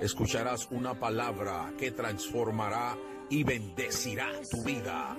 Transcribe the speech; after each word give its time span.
Escucharás 0.00 0.68
una 0.70 0.94
palabra 0.94 1.72
que 1.78 1.90
transformará 1.90 2.96
y 3.30 3.44
bendecirá 3.44 4.28
tu 4.50 4.62
vida. 4.62 5.16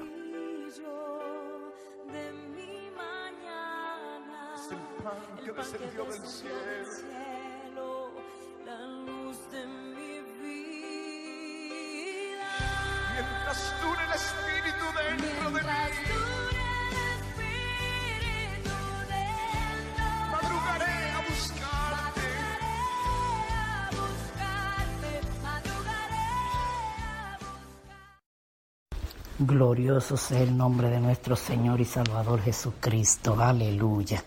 Glorioso 29.38 30.16
sea 30.16 30.40
el 30.44 30.56
nombre 30.56 30.90
de 30.90 31.02
nuestro 31.02 31.36
Señor 31.36 31.82
y 31.82 31.86
Salvador 31.86 32.42
Jesucristo. 32.42 33.36
Aleluya. 33.38 34.24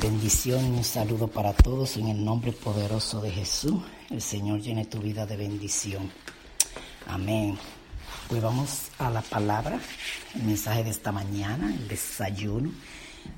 Bendición 0.00 0.64
y 0.64 0.78
un 0.78 0.84
saludo 0.84 1.28
para 1.28 1.52
todos 1.52 1.98
en 1.98 2.08
el 2.08 2.24
nombre 2.24 2.52
poderoso 2.52 3.20
de 3.20 3.30
Jesús. 3.30 3.82
El 4.08 4.22
Señor 4.22 4.62
llene 4.62 4.86
tu 4.86 4.98
vida 4.98 5.26
de 5.26 5.36
bendición. 5.36 6.10
Amén. 7.06 7.58
Pues 8.30 8.40
vamos 8.40 8.88
a 8.98 9.10
la 9.10 9.20
palabra, 9.20 9.78
el 10.36 10.42
mensaje 10.44 10.84
de 10.84 10.90
esta 10.90 11.12
mañana, 11.12 11.74
el 11.74 11.86
desayuno 11.86 12.70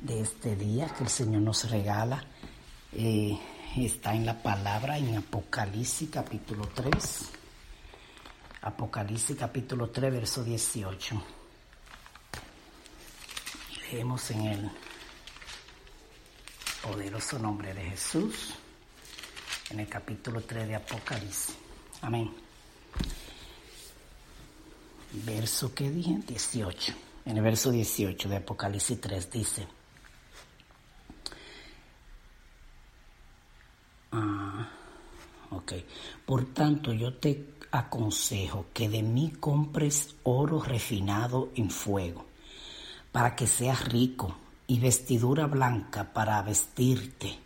de 0.02 0.20
este 0.20 0.54
día 0.54 0.86
que 0.86 1.02
el 1.02 1.10
Señor 1.10 1.42
nos 1.42 1.68
regala. 1.68 2.22
Eh, 2.92 3.36
está 3.76 4.14
en 4.14 4.24
la 4.24 4.40
palabra 4.40 4.98
en 4.98 5.16
Apocalipsis 5.16 6.10
capítulo 6.12 6.68
3. 6.72 7.43
Apocalipsis 8.66 9.36
capítulo 9.36 9.90
3, 9.90 10.10
verso 10.10 10.42
18. 10.42 11.22
Leemos 13.92 14.30
en 14.30 14.40
el 14.40 14.70
poderoso 16.82 17.38
nombre 17.38 17.74
de 17.74 17.82
Jesús, 17.90 18.54
en 19.68 19.80
el 19.80 19.88
capítulo 19.88 20.40
3 20.40 20.68
de 20.68 20.76
Apocalipsis. 20.76 21.56
Amén. 22.00 22.32
Verso 25.12 25.74
que 25.74 25.90
dije, 25.90 26.20
18. 26.26 26.94
En 27.26 27.36
el 27.36 27.42
verso 27.42 27.70
18 27.70 28.30
de 28.30 28.36
Apocalipsis 28.36 28.98
3 28.98 29.30
dice, 29.30 29.68
ah, 34.12 34.70
ok, 35.50 35.72
por 36.24 36.46
tanto 36.54 36.94
yo 36.94 37.12
te 37.18 37.53
aconsejo 37.74 38.66
que 38.72 38.88
de 38.88 39.02
mí 39.02 39.32
compres 39.40 40.14
oro 40.22 40.60
refinado 40.60 41.50
en 41.56 41.70
fuego, 41.70 42.24
para 43.10 43.34
que 43.34 43.48
seas 43.48 43.88
rico, 43.88 44.36
y 44.66 44.78
vestidura 44.78 45.46
blanca 45.46 46.12
para 46.12 46.40
vestirte, 46.42 47.36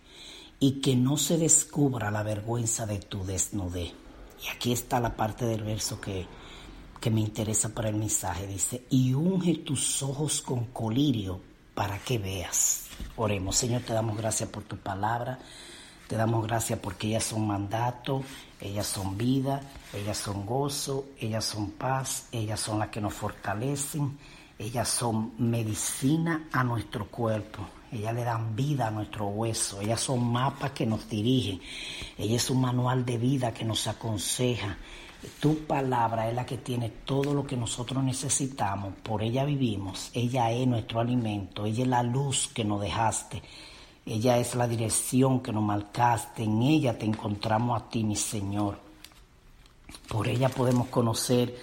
y 0.61 0.81
que 0.81 0.95
no 0.97 1.17
se 1.17 1.39
descubra 1.39 2.11
la 2.11 2.23
vergüenza 2.23 2.85
de 2.85 2.99
tu 2.99 3.25
desnudez. 3.25 3.93
Y 4.45 4.49
aquí 4.55 4.73
está 4.73 5.01
la 5.01 5.17
parte 5.17 5.47
del 5.47 5.65
verso 5.65 5.99
que, 5.99 6.27
que 7.01 7.11
me 7.11 7.21
interesa 7.21 7.71
para 7.71 7.89
el 7.89 7.97
mensaje. 7.97 8.47
Dice, 8.47 8.85
y 8.91 9.15
unge 9.15 9.55
tus 9.55 10.03
ojos 10.03 10.43
con 10.43 10.67
colirio 10.67 11.41
para 11.75 11.99
que 11.99 12.19
veas. 12.19 12.85
Oremos, 13.17 13.57
Señor, 13.57 13.83
te 13.83 13.95
damos 13.95 14.17
gracias 14.17 14.51
por 14.51 14.63
tu 14.65 14.77
palabra. 14.77 15.39
Te 16.09 16.17
damos 16.17 16.47
gracias 16.47 16.79
porque 16.79 17.09
ellas 17.09 17.25
son 17.25 17.47
mandato, 17.47 18.23
ellas 18.63 18.87
son 18.87 19.19
vida, 19.19 19.61
ellas 19.93 20.17
son 20.17 20.47
gozo, 20.47 21.05
ellas 21.21 21.45
son 21.45 21.73
paz, 21.73 22.29
ellas 22.33 22.59
son 22.59 22.79
las 22.79 22.89
que 22.89 23.03
nos 23.03 23.13
fortalecen, 23.13 24.17
ellas 24.59 24.89
son 24.89 25.35
medicina 25.37 26.49
a 26.51 26.65
nuestro 26.65 27.09
cuerpo, 27.09 27.69
ellas 27.93 28.15
le 28.15 28.25
dan 28.25 28.57
vida 28.57 28.87
a 28.87 28.91
nuestro 28.91 29.27
hueso, 29.27 29.83
ellas 29.83 30.01
son 30.01 30.33
mapas 30.33 30.71
que 30.71 30.87
nos 30.87 31.07
dirigen, 31.11 31.61
ella 32.17 32.37
es 32.37 32.49
un 32.49 32.63
manual 32.63 33.05
de 33.05 33.19
vida 33.19 33.53
que 33.53 33.67
nos 33.67 33.87
aconseja. 33.87 34.79
Tu 35.41 35.67
palabra 35.67 36.31
es 36.31 36.35
la 36.35 36.47
que 36.47 36.57
tiene 36.57 36.89
todo 36.89 37.35
lo 37.35 37.47
que 37.47 37.57
nosotros 37.59 38.03
necesitamos, 38.03 38.95
por 39.03 39.23
ella 39.23 39.45
vivimos, 39.45 40.11
ella 40.15 40.51
es 40.53 40.67
nuestro 40.67 41.01
alimento, 41.01 41.67
ella 41.67 41.83
es 41.83 41.89
la 41.89 42.03
luz 42.03 42.49
que 42.55 42.65
nos 42.65 42.81
dejaste. 42.81 43.43
Ella 44.11 44.39
es 44.39 44.55
la 44.55 44.67
dirección 44.67 45.41
que 45.41 45.53
nos 45.53 45.63
marcaste, 45.63 46.43
en 46.43 46.63
ella 46.63 46.97
te 46.97 47.05
encontramos 47.05 47.79
a 47.79 47.91
ti, 47.91 48.05
mi 48.05 48.17
Señor. 48.17 48.79
Por 50.09 50.27
ella 50.27 50.49
podemos 50.49 50.89
conocer 50.89 51.55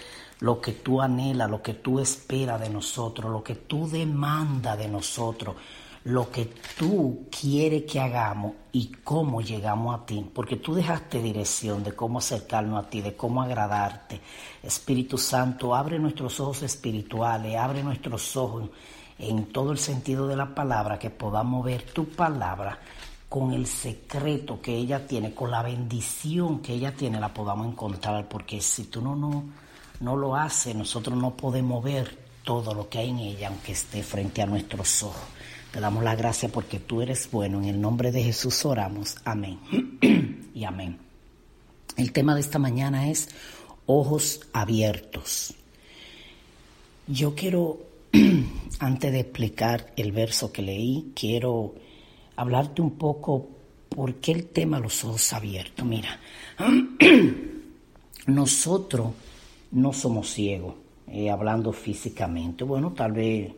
lo 0.41 0.61
que 0.61 0.73
tú 0.73 1.01
anhelas, 1.01 1.49
lo 1.49 1.63
que 1.63 1.73
tú 1.73 1.99
esperas 1.99 2.61
de 2.61 2.69
nosotros, 2.69 3.31
lo 3.31 3.43
que 3.43 3.55
tú 3.55 3.89
demandas 3.89 4.77
de 4.77 4.87
nosotros, 4.87 5.55
lo 6.03 6.29
que 6.29 6.53
tú 6.77 7.25
quieres 7.31 7.91
que 7.91 7.99
hagamos 7.99 8.53
y 8.71 8.91
cómo 9.03 9.41
llegamos 9.41 9.99
a 9.99 10.05
ti, 10.05 10.23
porque 10.31 10.57
tú 10.57 10.75
dejaste 10.75 11.23
dirección 11.23 11.83
de 11.83 11.93
cómo 11.93 12.19
acercarnos 12.19 12.85
a 12.85 12.87
ti, 12.87 13.01
de 13.01 13.15
cómo 13.15 13.41
agradarte. 13.41 14.21
Espíritu 14.61 15.17
Santo, 15.17 15.73
abre 15.73 15.97
nuestros 15.97 16.39
ojos 16.39 16.61
espirituales, 16.61 17.55
abre 17.55 17.81
nuestros 17.81 18.37
ojos 18.37 18.69
en 19.17 19.45
todo 19.47 19.71
el 19.71 19.77
sentido 19.77 20.27
de 20.27 20.35
la 20.35 20.53
palabra, 20.53 20.99
que 20.99 21.09
podamos 21.09 21.65
ver 21.65 21.83
tu 21.83 22.09
palabra 22.09 22.79
con 23.29 23.51
el 23.51 23.65
secreto 23.65 24.61
que 24.61 24.75
ella 24.75 25.05
tiene, 25.07 25.33
con 25.33 25.51
la 25.51 25.61
bendición 25.61 26.59
que 26.59 26.73
ella 26.73 26.93
tiene, 26.93 27.19
la 27.19 27.33
podamos 27.33 27.67
encontrar, 27.67 28.27
porque 28.27 28.61
si 28.61 28.85
tú 28.85 29.01
no, 29.01 29.15
no, 29.15 29.43
no 29.99 30.15
lo 30.15 30.35
haces, 30.35 30.75
nosotros 30.75 31.17
no 31.17 31.35
podemos 31.35 31.83
ver 31.83 32.25
todo 32.43 32.73
lo 32.73 32.87
que 32.89 32.99
hay 32.99 33.09
en 33.09 33.19
ella, 33.19 33.47
aunque 33.47 33.71
esté 33.71 34.03
frente 34.03 34.41
a 34.41 34.45
nuestros 34.45 35.03
ojos. 35.03 35.23
Te 35.71 35.81
damos 35.81 36.03
la 36.03 36.15
gracia 36.15 36.47
porque 36.47 36.79
tú 36.79 37.01
eres 37.01 37.29
bueno. 37.29 37.57
En 37.57 37.65
el 37.65 37.81
nombre 37.81 38.13
de 38.13 38.23
Jesús 38.23 38.63
oramos. 38.63 39.17
Amén. 39.25 39.59
y 40.53 40.63
amén. 40.63 40.99
El 41.97 42.13
tema 42.13 42.33
de 42.33 42.41
esta 42.41 42.59
mañana 42.59 43.09
es 43.09 43.27
ojos 43.85 44.41
abiertos. 44.53 45.53
Yo 47.07 47.35
quiero 47.35 47.79
antes 48.79 49.11
de 49.11 49.19
explicar 49.19 49.93
el 49.95 50.11
verso 50.11 50.51
que 50.51 50.61
leí, 50.61 51.11
quiero 51.15 51.75
hablarte 52.35 52.81
un 52.81 52.91
poco 52.91 53.49
por 53.89 54.15
qué 54.15 54.31
el 54.31 54.47
tema 54.47 54.79
los 54.79 55.03
ojos 55.03 55.33
abiertos. 55.33 55.85
Mira, 55.85 56.19
nosotros 58.27 59.11
no 59.71 59.93
somos 59.93 60.29
ciegos, 60.31 60.75
eh, 61.07 61.29
hablando 61.29 61.71
físicamente. 61.71 62.63
Bueno, 62.63 62.93
tal 62.93 63.13
vez 63.13 63.51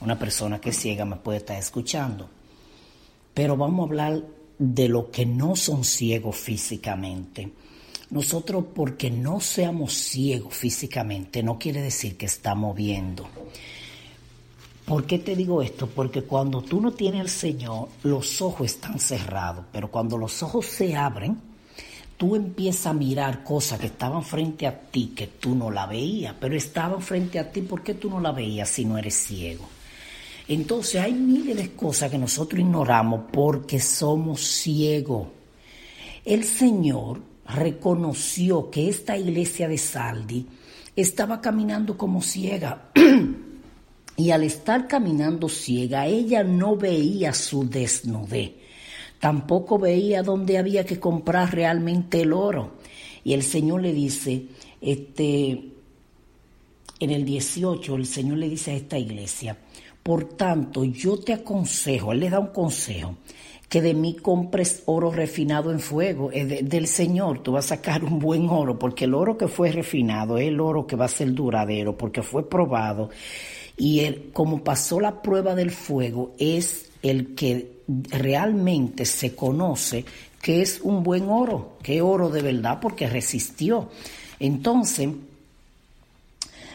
una 0.00 0.18
persona 0.18 0.60
que 0.60 0.70
es 0.70 0.76
ciega 0.76 1.04
me 1.04 1.16
puede 1.16 1.38
estar 1.38 1.58
escuchando, 1.58 2.28
pero 3.34 3.56
vamos 3.56 3.80
a 3.80 3.88
hablar 3.88 4.22
de 4.58 4.88
lo 4.88 5.10
que 5.10 5.26
no 5.26 5.56
son 5.56 5.84
ciegos 5.84 6.36
físicamente. 6.36 7.50
nosotros 8.10 8.64
porque 8.74 9.10
no 9.10 9.40
seamos 9.40 9.94
ciegos 9.94 10.54
físicamente 10.54 11.42
no 11.42 11.58
quiere 11.58 11.80
decir 11.80 12.16
que 12.18 12.26
estamos 12.26 12.76
viendo. 12.76 13.26
¿Por 14.84 15.06
qué 15.06 15.18
te 15.18 15.36
digo 15.36 15.62
esto? 15.62 15.86
Porque 15.86 16.22
cuando 16.22 16.60
tú 16.60 16.80
no 16.80 16.92
tienes 16.92 17.20
al 17.20 17.28
Señor, 17.28 17.88
los 18.02 18.42
ojos 18.42 18.66
están 18.66 18.98
cerrados, 18.98 19.64
pero 19.72 19.90
cuando 19.90 20.18
los 20.18 20.42
ojos 20.42 20.66
se 20.66 20.96
abren, 20.96 21.38
tú 22.16 22.34
empiezas 22.36 22.86
a 22.86 22.92
mirar 22.92 23.44
cosas 23.44 23.78
que 23.78 23.86
estaban 23.86 24.24
frente 24.24 24.66
a 24.66 24.80
ti 24.80 25.12
que 25.14 25.28
tú 25.28 25.54
no 25.54 25.70
la 25.70 25.86
veías, 25.86 26.34
pero 26.40 26.56
estaban 26.56 27.00
frente 27.00 27.38
a 27.38 27.50
ti, 27.50 27.62
¿por 27.62 27.82
qué 27.82 27.94
tú 27.94 28.10
no 28.10 28.20
la 28.20 28.32
veías 28.32 28.68
si 28.68 28.84
no 28.84 28.98
eres 28.98 29.14
ciego? 29.14 29.68
Entonces 30.48 31.00
hay 31.00 31.12
miles 31.12 31.56
de 31.56 31.72
cosas 31.72 32.10
que 32.10 32.18
nosotros 32.18 32.60
ignoramos 32.60 33.22
porque 33.32 33.78
somos 33.78 34.40
ciegos. 34.40 35.28
El 36.24 36.44
Señor 36.44 37.20
reconoció 37.46 38.70
que 38.70 38.88
esta 38.88 39.16
iglesia 39.16 39.68
de 39.68 39.78
Saldi 39.78 40.46
estaba 40.96 41.40
caminando 41.40 41.96
como 41.96 42.20
ciega. 42.20 42.90
y 44.22 44.30
al 44.30 44.44
estar 44.44 44.86
caminando 44.86 45.48
ciega, 45.48 46.06
ella 46.06 46.44
no 46.44 46.76
veía 46.76 47.32
su 47.32 47.68
desnudez. 47.68 48.52
Tampoco 49.18 49.80
veía 49.80 50.22
dónde 50.22 50.58
había 50.58 50.86
que 50.86 51.00
comprar 51.00 51.52
realmente 51.52 52.20
el 52.20 52.32
oro. 52.32 52.74
Y 53.24 53.32
el 53.32 53.42
Señor 53.42 53.82
le 53.82 53.92
dice, 53.92 54.44
este, 54.80 55.50
en 57.00 57.10
el 57.10 57.24
18, 57.24 57.96
el 57.96 58.06
Señor 58.06 58.38
le 58.38 58.48
dice 58.48 58.70
a 58.70 58.74
esta 58.76 58.96
iglesia, 58.96 59.58
por 60.04 60.22
tanto, 60.36 60.84
yo 60.84 61.18
te 61.18 61.32
aconsejo, 61.32 62.12
Él 62.12 62.20
le 62.20 62.30
da 62.30 62.38
un 62.38 62.52
consejo, 62.52 63.16
que 63.68 63.82
de 63.82 63.94
mí 63.94 64.14
compres 64.14 64.84
oro 64.86 65.10
refinado 65.10 65.72
en 65.72 65.80
fuego, 65.80 66.30
del 66.30 66.86
Señor, 66.86 67.42
tú 67.42 67.52
vas 67.52 67.72
a 67.72 67.76
sacar 67.76 68.04
un 68.04 68.20
buen 68.20 68.48
oro, 68.48 68.78
porque 68.78 69.06
el 69.06 69.14
oro 69.14 69.36
que 69.36 69.48
fue 69.48 69.72
refinado 69.72 70.38
es 70.38 70.46
el 70.46 70.60
oro 70.60 70.86
que 70.86 70.94
va 70.94 71.06
a 71.06 71.08
ser 71.08 71.32
duradero, 71.34 71.96
porque 71.96 72.22
fue 72.22 72.48
probado. 72.48 73.10
Y 73.82 73.98
él, 74.04 74.30
como 74.32 74.62
pasó 74.62 75.00
la 75.00 75.22
prueba 75.22 75.56
del 75.56 75.72
fuego, 75.72 76.36
es 76.38 76.88
el 77.02 77.34
que 77.34 77.80
realmente 77.88 79.04
se 79.04 79.34
conoce 79.34 80.04
que 80.40 80.62
es 80.62 80.80
un 80.84 81.02
buen 81.02 81.28
oro, 81.28 81.78
que 81.82 82.00
oro 82.00 82.30
de 82.30 82.42
verdad, 82.42 82.78
porque 82.80 83.08
resistió. 83.08 83.88
Entonces, 84.38 85.08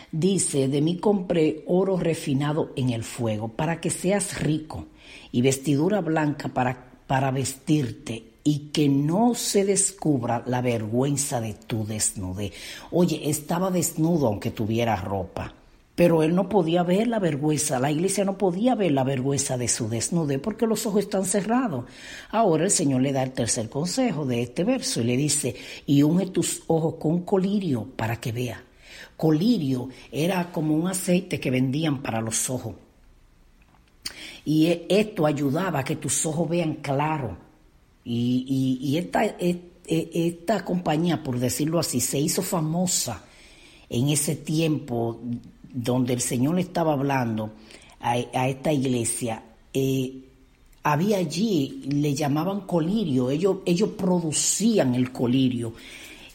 Dice, 0.09 0.69
de 0.69 0.81
mí 0.81 0.97
compré 0.97 1.63
oro 1.67 1.97
refinado 1.97 2.71
en 2.77 2.91
el 2.91 3.03
fuego, 3.03 3.49
para 3.49 3.81
que 3.81 3.89
seas 3.89 4.41
rico, 4.41 4.85
y 5.33 5.41
vestidura 5.41 5.99
blanca 5.99 6.47
para, 6.47 6.91
para 7.07 7.29
vestirte, 7.31 8.23
y 8.43 8.69
que 8.71 8.87
no 8.87 9.35
se 9.35 9.65
descubra 9.65 10.43
la 10.45 10.61
vergüenza 10.61 11.41
de 11.41 11.53
tu 11.53 11.85
desnudez. 11.85 12.53
Oye, 12.91 13.29
estaba 13.29 13.69
desnudo 13.69 14.27
aunque 14.27 14.51
tuviera 14.51 14.95
ropa, 14.95 15.53
pero 15.97 16.21
él 16.21 16.35
no 16.35 16.47
podía 16.47 16.83
ver 16.83 17.07
la 17.07 17.17
vergüenza, 17.17 17.79
la 17.79 17.89
iglesia 17.89 18.23
no 18.23 18.37
podía 18.37 18.75
ver 18.75 18.91
la 18.91 19.03
vergüenza 19.03 19.57
de 19.57 19.67
su 19.67 19.89
desnudez 19.89 20.39
porque 20.39 20.67
los 20.67 20.85
ojos 20.85 21.05
están 21.05 21.25
cerrados. 21.25 21.85
Ahora 22.29 22.65
el 22.65 22.69
Señor 22.69 23.01
le 23.01 23.11
da 23.11 23.23
el 23.23 23.31
tercer 23.31 23.67
consejo 23.67 24.23
de 24.23 24.43
este 24.43 24.63
verso 24.63 25.01
y 25.01 25.05
le 25.05 25.17
dice, 25.17 25.55
y 25.87 26.03
unge 26.03 26.27
tus 26.27 26.61
ojos 26.67 26.97
con 26.99 27.23
colirio 27.23 27.87
para 27.95 28.21
que 28.21 28.31
vea. 28.31 28.63
Colirio 29.17 29.89
era 30.11 30.51
como 30.51 30.75
un 30.75 30.87
aceite 30.87 31.39
que 31.39 31.49
vendían 31.49 32.03
para 32.03 32.21
los 32.21 32.47
ojos. 32.47 32.75
Y 34.45 34.67
e, 34.67 34.85
esto 34.89 35.25
ayudaba 35.25 35.79
a 35.79 35.83
que 35.83 35.95
tus 35.95 36.23
ojos 36.27 36.47
vean 36.47 36.75
claro. 36.75 37.35
Y, 38.05 38.95
e, 38.99 39.59
e, 39.87 40.27
esta 40.27 40.63
compañía, 40.63 41.23
por 41.23 41.39
decirlo 41.39 41.79
así, 41.79 42.01
se 42.01 42.19
hizo 42.19 42.43
famosa 42.43 43.23
en 43.89 44.09
ese 44.09 44.35
tiempo 44.35 45.19
donde 45.73 46.13
el 46.13 46.21
Señor 46.21 46.59
estaba 46.59 46.93
hablando 46.93 47.51
a, 47.99 48.17
esta 48.17 48.71
iglesia. 48.71 49.43
Eh, 49.73 50.13
había 50.83 51.17
allí, 51.17 51.83
le 51.89 52.13
llamaban 52.13 52.61
colirio, 52.61 53.29
ellos, 53.29 53.57
ellos 53.65 53.89
producían 53.97 54.95
el 54.95 55.11
colirio. 55.11 55.73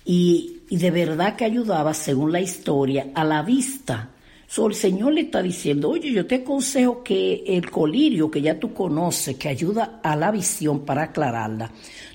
Y 0.05 0.52
y 0.73 0.79
de 0.79 0.90
verdad 0.90 1.37
que 1.37 1.44
ayudaba, 1.44 1.93
según 1.93 2.32
la 2.32 2.40
historia, 2.40 3.11
a 3.14 3.25
la 3.25 3.43
vista. 3.43 4.08
So, 4.46 4.69
el 4.69 4.75
Señor 4.75 5.12
le 5.12 5.20
está 5.20 5.43
diciendo, 5.43 5.90
oye, 5.90 6.11
yo 6.11 6.26
te 6.26 6.37
aconsejo 6.37 7.02
que 7.02 7.44
el 7.46 7.70
colirio 7.70 8.31
que 8.31 8.40
ya 8.40 8.58
tú 8.58 8.73
conoces, 8.73 9.37
que 9.37 9.50
ayuda 9.50 10.00
a 10.02 10.17
la 10.17 10.31
visión 10.31 10.87
para 10.87 11.02
aclararla, 11.02 11.70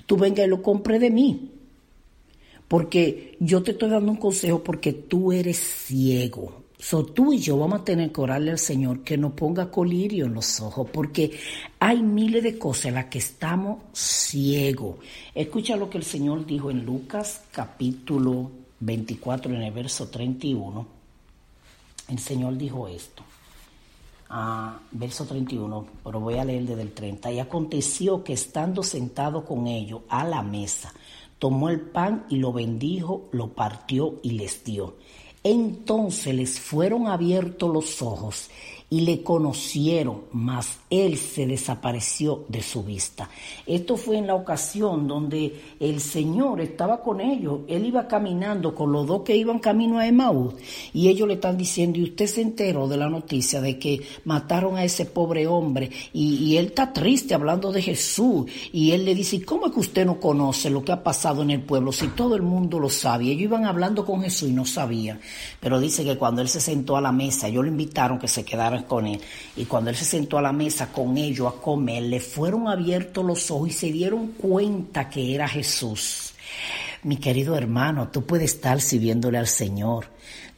tú 0.06 0.16
venga 0.16 0.44
y 0.44 0.48
lo 0.48 0.60
compre 0.60 0.98
de 0.98 1.08
mí. 1.08 1.52
Porque 2.66 3.36
yo 3.38 3.62
te 3.62 3.70
estoy 3.70 3.90
dando 3.90 4.10
un 4.10 4.18
consejo 4.18 4.64
porque 4.64 4.92
tú 4.92 5.30
eres 5.30 5.58
ciego. 5.58 6.64
So, 6.80 7.04
tú 7.04 7.32
y 7.32 7.38
yo 7.38 7.58
vamos 7.58 7.80
a 7.80 7.84
tener 7.84 8.12
que 8.12 8.20
orarle 8.20 8.52
al 8.52 8.58
Señor 8.58 9.02
que 9.02 9.18
nos 9.18 9.32
ponga 9.32 9.68
colirio 9.68 10.26
en 10.26 10.34
los 10.34 10.60
ojos, 10.60 10.88
porque 10.92 11.36
hay 11.80 12.02
miles 12.02 12.42
de 12.44 12.56
cosas 12.56 12.86
en 12.86 12.94
las 12.94 13.06
que 13.06 13.18
estamos 13.18 13.78
ciegos. 13.92 14.96
Escucha 15.34 15.76
lo 15.76 15.90
que 15.90 15.98
el 15.98 16.04
Señor 16.04 16.46
dijo 16.46 16.70
en 16.70 16.86
Lucas 16.86 17.42
capítulo 17.50 18.52
24, 18.78 19.52
en 19.52 19.62
el 19.62 19.72
verso 19.72 20.08
31. 20.08 20.86
El 22.08 22.18
Señor 22.20 22.56
dijo 22.56 22.86
esto. 22.86 23.24
Ah, 24.30 24.78
verso 24.92 25.24
31, 25.24 25.86
pero 26.04 26.20
voy 26.20 26.34
a 26.34 26.44
leer 26.44 26.64
desde 26.64 26.82
el 26.82 26.92
30. 26.92 27.32
Y 27.32 27.40
aconteció 27.40 28.22
que 28.22 28.34
estando 28.34 28.84
sentado 28.84 29.44
con 29.44 29.66
ellos 29.66 30.02
a 30.08 30.22
la 30.22 30.42
mesa, 30.42 30.92
tomó 31.40 31.70
el 31.70 31.80
pan 31.80 32.24
y 32.28 32.36
lo 32.36 32.52
bendijo, 32.52 33.28
lo 33.32 33.48
partió 33.48 34.20
y 34.22 34.32
les 34.32 34.62
dio. 34.62 34.94
Entonces 35.50 36.34
les 36.34 36.60
fueron 36.60 37.06
abiertos 37.06 37.72
los 37.72 38.02
ojos 38.02 38.50
y 38.90 39.00
le 39.00 39.22
conocieron, 39.22 40.24
mas 40.30 40.76
él 40.90 41.18
se 41.18 41.46
desapareció 41.46 42.44
de 42.48 42.62
su 42.62 42.82
vista. 42.82 43.28
Esto 43.66 43.96
fue 43.96 44.16
en 44.16 44.26
la 44.26 44.34
ocasión 44.34 45.06
donde 45.06 45.60
el 45.78 46.00
Señor 46.00 46.60
estaba 46.60 47.02
con 47.02 47.20
ellos. 47.20 47.60
Él 47.68 47.86
iba 47.86 48.08
caminando 48.08 48.74
con 48.74 48.92
los 48.92 49.06
dos 49.06 49.22
que 49.22 49.36
iban 49.36 49.58
camino 49.58 49.98
a 49.98 50.06
Emaús 50.06 50.54
y 50.94 51.08
ellos 51.08 51.28
le 51.28 51.34
están 51.34 51.58
diciendo, 51.58 51.98
y 51.98 52.04
usted 52.04 52.26
se 52.26 52.40
enteró 52.40 52.88
de 52.88 52.96
la 52.96 53.08
noticia 53.10 53.60
de 53.60 53.78
que 53.78 54.00
mataron 54.24 54.76
a 54.76 54.84
ese 54.84 55.04
pobre 55.04 55.46
hombre 55.46 55.90
y, 56.12 56.56
él 56.58 56.66
está 56.66 56.92
triste 56.92 57.34
hablando 57.34 57.70
de 57.70 57.82
Jesús 57.82 58.50
y 58.72 58.92
él 58.92 59.04
le 59.04 59.14
dice, 59.14 59.42
¿cómo 59.44 59.66
es 59.66 59.72
que 59.72 59.80
usted 59.80 60.06
no 60.06 60.18
conoce 60.18 60.70
lo 60.70 60.82
que 60.82 60.92
ha 60.92 61.02
pasado 61.02 61.42
en 61.42 61.50
el 61.50 61.60
pueblo 61.60 61.92
si 61.92 62.08
todo 62.08 62.34
el 62.34 62.42
mundo 62.42 62.78
lo 62.78 62.88
sabe? 62.88 63.26
Ellos 63.26 63.42
iban 63.42 63.64
hablando 63.64 64.04
con 64.04 64.22
Jesús 64.22 64.48
y 64.48 64.52
no 64.52 64.64
sabían, 64.64 65.20
pero 65.60 65.78
dice 65.78 66.04
que 66.04 66.16
cuando 66.16 66.42
él 66.42 66.48
se 66.48 66.60
sentó 66.60 66.96
a 66.96 67.00
la 67.00 67.12
mesa, 67.12 67.48
ellos 67.48 67.64
lo 67.64 67.70
invitaron 67.70 68.18
que 68.18 68.28
se 68.28 68.44
quedara 68.44 68.84
con 68.84 69.06
él. 69.06 69.20
Y 69.56 69.66
cuando 69.66 69.90
él 69.90 69.96
se 69.96 70.04
sentó 70.04 70.38
a 70.38 70.42
la 70.42 70.52
mesa 70.52 70.77
con 70.86 71.18
ellos 71.18 71.52
a 71.52 71.60
comer, 71.60 72.04
le 72.04 72.20
fueron 72.20 72.68
abiertos 72.68 73.24
los 73.24 73.50
ojos 73.50 73.68
y 73.68 73.72
se 73.72 73.92
dieron 73.92 74.28
cuenta 74.28 75.10
que 75.10 75.34
era 75.34 75.48
Jesús. 75.48 76.32
Mi 77.02 77.16
querido 77.16 77.56
hermano, 77.56 78.08
tú 78.08 78.24
puedes 78.24 78.54
estar 78.54 78.80
sirviéndole 78.80 79.38
al 79.38 79.46
Señor 79.46 80.06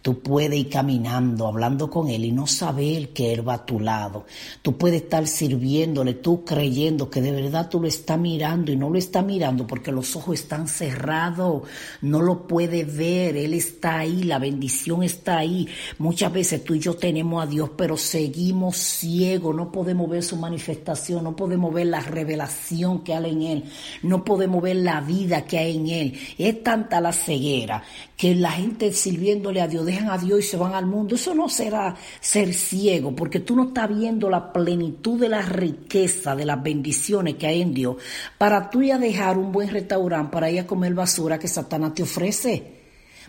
Tú 0.02 0.21
puedes 0.21 0.59
ir 0.59 0.71
caminando, 0.71 1.47
hablando 1.47 1.90
con 1.90 2.09
Él 2.09 2.25
y 2.25 2.33
no 2.33 2.47
saber 2.47 3.11
que 3.11 3.33
Él 3.33 3.47
va 3.47 3.54
a 3.54 3.66
tu 3.66 3.80
lado. 3.80 4.25
Tú 4.62 4.78
puedes 4.78 5.02
estar 5.02 5.26
sirviéndole, 5.26 6.14
tú 6.14 6.45
creyendo 6.45 7.11
que 7.11 7.21
de 7.21 7.33
verdad 7.33 7.69
tú 7.69 7.80
lo 7.80 7.87
estás 7.87 8.19
mirando 8.19 8.73
y 8.73 8.76
no 8.76 8.88
lo 8.88 8.99
estás 8.99 9.25
mirando 9.25 9.66
porque 9.66 9.92
los 9.92 10.16
ojos 10.16 10.40
están 10.40 10.69
cerrados, 10.69 11.62
no 12.00 12.23
lo 12.23 12.47
puedes 12.47 12.97
ver, 12.97 13.37
Él 13.37 13.52
está 13.54 13.99
ahí, 13.99 14.23
la 14.23 14.38
bendición 14.38 15.02
está 15.02 15.38
ahí. 15.38 15.69
Muchas 15.99 16.33
veces 16.33 16.64
tú 16.64 16.75
y 16.75 16.80
yo 16.80 16.95
tenemos 16.95 17.42
a 17.42 17.47
Dios, 17.47 17.71
pero 17.76 17.97
seguimos 17.97 18.76
ciegos, 18.78 19.54
no 19.54 19.71
podemos 19.71 20.09
ver 20.09 20.23
su 20.23 20.37
manifestación, 20.37 21.25
no 21.25 21.37
podemos 21.37 21.75
ver 21.75 21.87
la 21.87 22.00
revelación 22.00 23.04
que 23.04 23.14
hay 23.14 23.30
en 23.30 23.42
Él, 23.42 23.64
no 24.02 24.25
podemos 24.25 24.62
ver 24.62 24.76
la 24.76 25.00
vida 25.00 25.45
que 25.45 25.59
hay 25.59 25.76
en 25.76 25.88
Él. 25.88 26.19
Es 26.38 26.62
tanta 26.62 27.00
la 27.00 27.12
ceguera 27.12 27.83
que 28.16 28.35
la 28.35 28.52
gente 28.52 28.92
sirviéndole 28.92 29.61
a 29.61 29.69
Dios 29.69 29.87
dejan 29.91 30.11
a 30.11 30.19
Dios 30.19 30.41
y 30.41 30.43
se 30.43 30.57
van 30.57 30.75
al 30.75 30.87
mundo. 30.87 31.15
Eso 31.15 31.35
no 31.35 31.49
será 31.49 31.95
ser 32.21 32.53
ciego, 32.55 33.15
porque 33.15 33.41
tú 33.41 33.57
no 33.57 33.69
estás 33.69 33.89
viendo 33.89 34.31
la 34.31 34.53
plenitud 34.53 35.21
de 35.21 35.29
la 35.29 35.43
riqueza, 35.43 36.35
de 36.37 36.45
las 36.45 36.63
bendiciones 36.63 37.35
que 37.35 37.47
hay 37.47 37.63
en 37.63 37.75
Dios, 37.75 37.97
para 38.39 38.71
tú 38.71 38.83
ir 38.83 38.93
a 38.93 38.99
dejar 38.99 39.39
un 39.39 39.53
buen 39.53 39.69
restaurante 39.69 40.33
para 40.33 40.51
ir 40.51 40.61
a 40.61 40.67
comer 40.67 40.95
basura 40.95 41.39
que 41.39 41.49
Satanás 41.49 41.95
te 41.95 42.03
ofrece. 42.03 42.81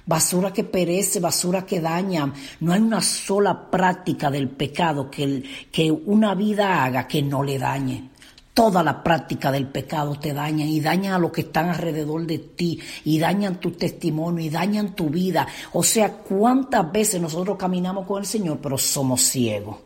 Basura 0.06 0.51
que 0.51 0.63
perece, 0.63 1.20
basura 1.20 1.65
que 1.65 1.80
daña. 1.80 2.34
No 2.60 2.74
hay 2.74 2.82
una 2.82 3.01
sola 3.01 3.70
práctica 3.70 4.32
del 4.32 4.50
pecado 4.50 5.12
que, 5.12 5.44
que 5.72 5.91
una 5.91 6.34
vida 6.34 6.84
haga 6.84 7.08
que 7.08 7.22
no 7.22 7.44
le 7.44 7.60
dañe. 7.60 8.11
Toda 8.53 8.84
la 8.84 9.01
práctica 9.01 9.51
del 9.51 9.67
pecado 9.67 10.15
te 10.15 10.34
daña 10.34 10.65
y 10.65 10.81
dañan 10.81 11.13
a 11.13 11.20
los 11.20 11.31
que 11.31 11.41
están 11.41 11.70
alrededor 11.70 12.25
de 12.25 12.39
ti 12.39 12.79
y 13.05 13.17
dañan 13.17 13.60
tu 13.60 13.72
testimonio 13.72 14.46
y 14.46 14.50
dañan 14.50 14.93
tu 14.93 15.10
vida. 15.10 15.48
O 15.74 15.84
sea, 15.84 16.12
cuántas 16.12 16.91
veces 16.91 17.22
nosotros 17.22 17.58
caminamos 17.58 18.05
con 18.05 18.20
el 18.20 18.25
Señor, 18.25 18.60
pero 18.62 18.77
somos 18.77 19.22
ciegos. 19.22 19.77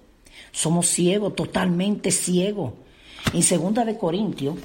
Somos 0.52 0.88
ciegos, 0.88 1.36
totalmente 1.36 2.12
ciegos. 2.12 2.74
En 3.34 3.44
segunda 3.44 3.86
de 3.86 3.98
Corintios, 3.98 4.56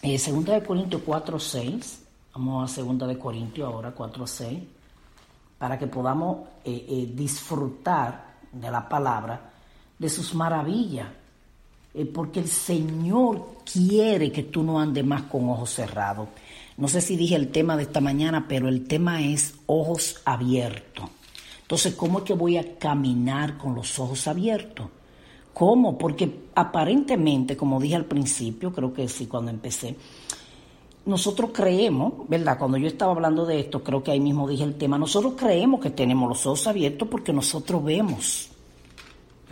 eh, 0.00 0.18
segunda 0.18 0.54
de 0.54 0.62
Corintios 0.62 1.02
4, 1.04 1.38
6, 1.38 2.02
Vamos 2.34 2.70
a 2.70 2.74
segunda 2.74 3.06
de 3.06 3.18
Corintios 3.18 3.66
ahora, 3.70 3.90
4 3.90 4.24
a 4.24 4.26
6, 4.26 4.62
para 5.58 5.78
que 5.78 5.86
podamos 5.86 6.48
eh, 6.64 6.86
eh, 6.88 7.12
disfrutar 7.14 8.36
de 8.50 8.70
la 8.70 8.88
palabra, 8.88 9.52
de 9.98 10.08
sus 10.08 10.34
maravillas. 10.34 11.08
Eh, 11.94 12.06
porque 12.06 12.40
el 12.40 12.48
Señor 12.48 13.56
quiere 13.70 14.32
que 14.32 14.44
tú 14.44 14.62
no 14.62 14.80
andes 14.80 15.04
más 15.04 15.22
con 15.24 15.48
ojos 15.50 15.70
cerrados. 15.70 16.28
No 16.76 16.88
sé 16.88 17.00
si 17.00 17.16
dije 17.16 17.36
el 17.36 17.48
tema 17.48 17.76
de 17.76 17.82
esta 17.82 18.00
mañana, 18.00 18.46
pero 18.48 18.68
el 18.68 18.86
tema 18.86 19.22
es 19.22 19.54
ojos 19.66 20.20
abiertos. 20.24 21.04
Entonces, 21.60 21.94
¿cómo 21.94 22.18
es 22.18 22.24
que 22.24 22.34
voy 22.34 22.56
a 22.56 22.78
caminar 22.78 23.58
con 23.58 23.74
los 23.74 23.98
ojos 23.98 24.26
abiertos? 24.26 24.86
¿Cómo? 25.52 25.98
Porque 25.98 26.48
aparentemente, 26.54 27.56
como 27.56 27.78
dije 27.78 27.96
al 27.96 28.06
principio, 28.06 28.72
creo 28.72 28.92
que 28.92 29.06
sí, 29.08 29.26
cuando 29.26 29.50
empecé, 29.50 29.96
nosotros 31.04 31.50
creemos, 31.52 32.28
¿verdad? 32.28 32.58
Cuando 32.58 32.78
yo 32.78 32.86
estaba 32.86 33.12
hablando 33.12 33.44
de 33.44 33.60
esto, 33.60 33.82
creo 33.82 34.02
que 34.02 34.12
ahí 34.12 34.20
mismo 34.20 34.48
dije 34.48 34.64
el 34.64 34.76
tema, 34.76 34.98
nosotros 34.98 35.34
creemos 35.36 35.80
que 35.80 35.90
tenemos 35.90 36.28
los 36.28 36.46
ojos 36.46 36.66
abiertos 36.66 37.08
porque 37.08 37.32
nosotros 37.32 37.84
vemos. 37.84 38.51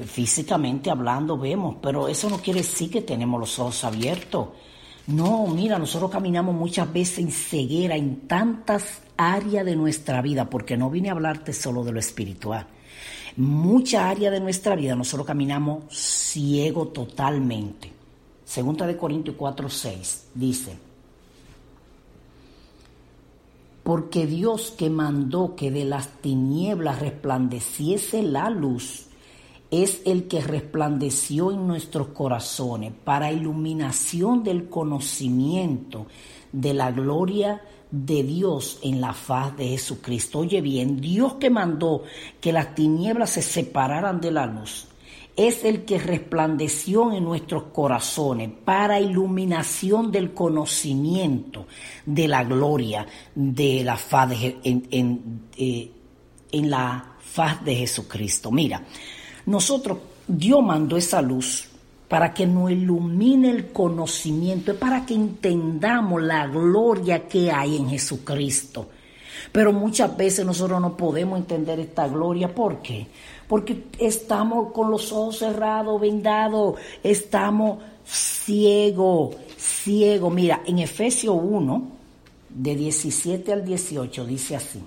Físicamente 0.04 0.90
hablando 0.90 1.38
vemos, 1.38 1.76
pero 1.80 2.08
eso 2.08 2.28
no 2.30 2.38
quiere 2.38 2.60
decir 2.60 2.90
que 2.90 3.02
tenemos 3.02 3.40
los 3.40 3.58
ojos 3.58 3.84
abiertos. 3.84 4.48
No, 5.06 5.46
mira, 5.46 5.78
nosotros 5.78 6.10
caminamos 6.10 6.54
muchas 6.54 6.92
veces 6.92 7.18
en 7.18 7.30
ceguera 7.32 7.96
en 7.96 8.28
tantas 8.28 9.02
áreas 9.16 9.64
de 9.64 9.76
nuestra 9.76 10.22
vida, 10.22 10.48
porque 10.48 10.76
no 10.76 10.90
vine 10.90 11.08
a 11.08 11.12
hablarte 11.12 11.52
solo 11.52 11.84
de 11.84 11.92
lo 11.92 11.98
espiritual. 11.98 12.66
Mucha 13.36 14.08
área 14.08 14.30
de 14.30 14.40
nuestra 14.40 14.76
vida 14.76 14.94
nosotros 14.94 15.26
caminamos 15.26 15.84
ciego 15.90 16.88
totalmente. 16.88 17.92
Segunda 18.44 18.86
de 18.86 18.96
Corintios 18.96 19.36
4, 19.36 19.68
6 19.68 20.28
dice, 20.34 20.78
porque 23.82 24.26
Dios 24.26 24.74
que 24.76 24.90
mandó 24.90 25.56
que 25.56 25.70
de 25.70 25.84
las 25.84 26.08
tinieblas 26.20 27.00
resplandeciese 27.00 28.22
la 28.22 28.50
luz, 28.50 29.06
es 29.70 30.02
el 30.04 30.26
que 30.26 30.40
resplandeció 30.40 31.52
en 31.52 31.66
nuestros 31.66 32.08
corazones 32.08 32.92
para 33.04 33.32
iluminación 33.32 34.42
del 34.42 34.68
conocimiento 34.68 36.06
de 36.52 36.74
la 36.74 36.90
gloria 36.90 37.62
de 37.90 38.22
Dios 38.22 38.78
en 38.82 39.00
la 39.00 39.12
faz 39.12 39.56
de 39.56 39.68
Jesucristo. 39.68 40.40
Oye 40.40 40.60
bien, 40.60 41.00
Dios 41.00 41.34
que 41.34 41.50
mandó 41.50 42.02
que 42.40 42.52
las 42.52 42.74
tinieblas 42.74 43.30
se 43.30 43.42
separaran 43.42 44.20
de 44.20 44.32
la 44.32 44.46
luz, 44.46 44.88
es 45.36 45.64
el 45.64 45.84
que 45.84 45.98
resplandeció 45.98 47.12
en 47.12 47.24
nuestros 47.24 47.64
corazones 47.72 48.50
para 48.64 49.00
iluminación 49.00 50.10
del 50.10 50.34
conocimiento 50.34 51.66
de 52.04 52.28
la 52.28 52.44
gloria 52.44 53.06
de 53.34 53.84
la 53.84 53.96
faz 53.96 54.30
de, 54.30 54.58
en, 54.64 55.48
eh, 55.56 55.90
en 56.52 56.70
la 56.70 57.16
faz 57.20 57.64
de 57.64 57.76
Jesucristo. 57.76 58.50
Mira, 58.50 58.84
nosotros, 59.46 59.98
Dios 60.26 60.62
mandó 60.62 60.96
esa 60.96 61.22
luz 61.22 61.68
para 62.08 62.34
que 62.34 62.46
nos 62.46 62.70
ilumine 62.70 63.50
el 63.50 63.72
conocimiento, 63.72 64.74
para 64.76 65.06
que 65.06 65.14
entendamos 65.14 66.22
la 66.22 66.46
gloria 66.46 67.28
que 67.28 67.50
hay 67.50 67.76
en 67.76 67.90
Jesucristo. 67.90 68.88
Pero 69.52 69.72
muchas 69.72 70.16
veces 70.16 70.44
nosotros 70.44 70.80
no 70.80 70.96
podemos 70.96 71.38
entender 71.38 71.78
esta 71.80 72.08
gloria. 72.08 72.52
¿Por 72.52 72.82
qué? 72.82 73.06
Porque 73.48 73.84
estamos 73.98 74.72
con 74.72 74.90
los 74.90 75.12
ojos 75.12 75.38
cerrados, 75.38 76.00
vendados, 76.00 76.78
estamos 77.02 77.78
ciegos, 78.04 79.36
ciegos. 79.56 80.32
Mira, 80.32 80.62
en 80.66 80.80
Efesios 80.80 81.36
1, 81.40 81.82
de 82.50 82.74
17 82.74 83.52
al 83.52 83.64
18, 83.64 84.26
dice 84.26 84.56
así 84.56 84.82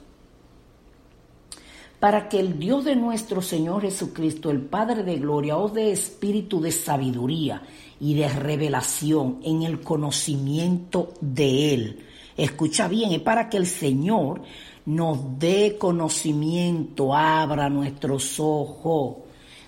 para 2.03 2.27
que 2.27 2.37
el 2.37 2.59
Dios 2.59 2.83
de 2.83 2.97
nuestro 2.97 3.41
Señor 3.41 3.83
Jesucristo, 3.83 4.51
el 4.51 4.59
Padre 4.59 5.03
de 5.03 5.15
Gloria, 5.15 5.55
os 5.55 5.73
dé 5.73 5.89
espíritu 5.89 6.59
de 6.59 6.73
sabiduría 6.73 7.61
y 7.97 8.13
de 8.15 8.27
revelación 8.27 9.39
en 9.41 9.63
el 9.63 9.79
conocimiento 9.79 11.13
de 11.21 11.73
Él. 11.73 12.05
Escucha 12.35 12.89
bien, 12.89 13.13
es 13.13 13.21
para 13.21 13.47
que 13.47 13.55
el 13.55 13.67
Señor 13.67 14.41
nos 14.85 15.39
dé 15.39 15.77
conocimiento, 15.79 17.15
abra 17.15 17.69
nuestros 17.69 18.37
ojos. 18.37 19.19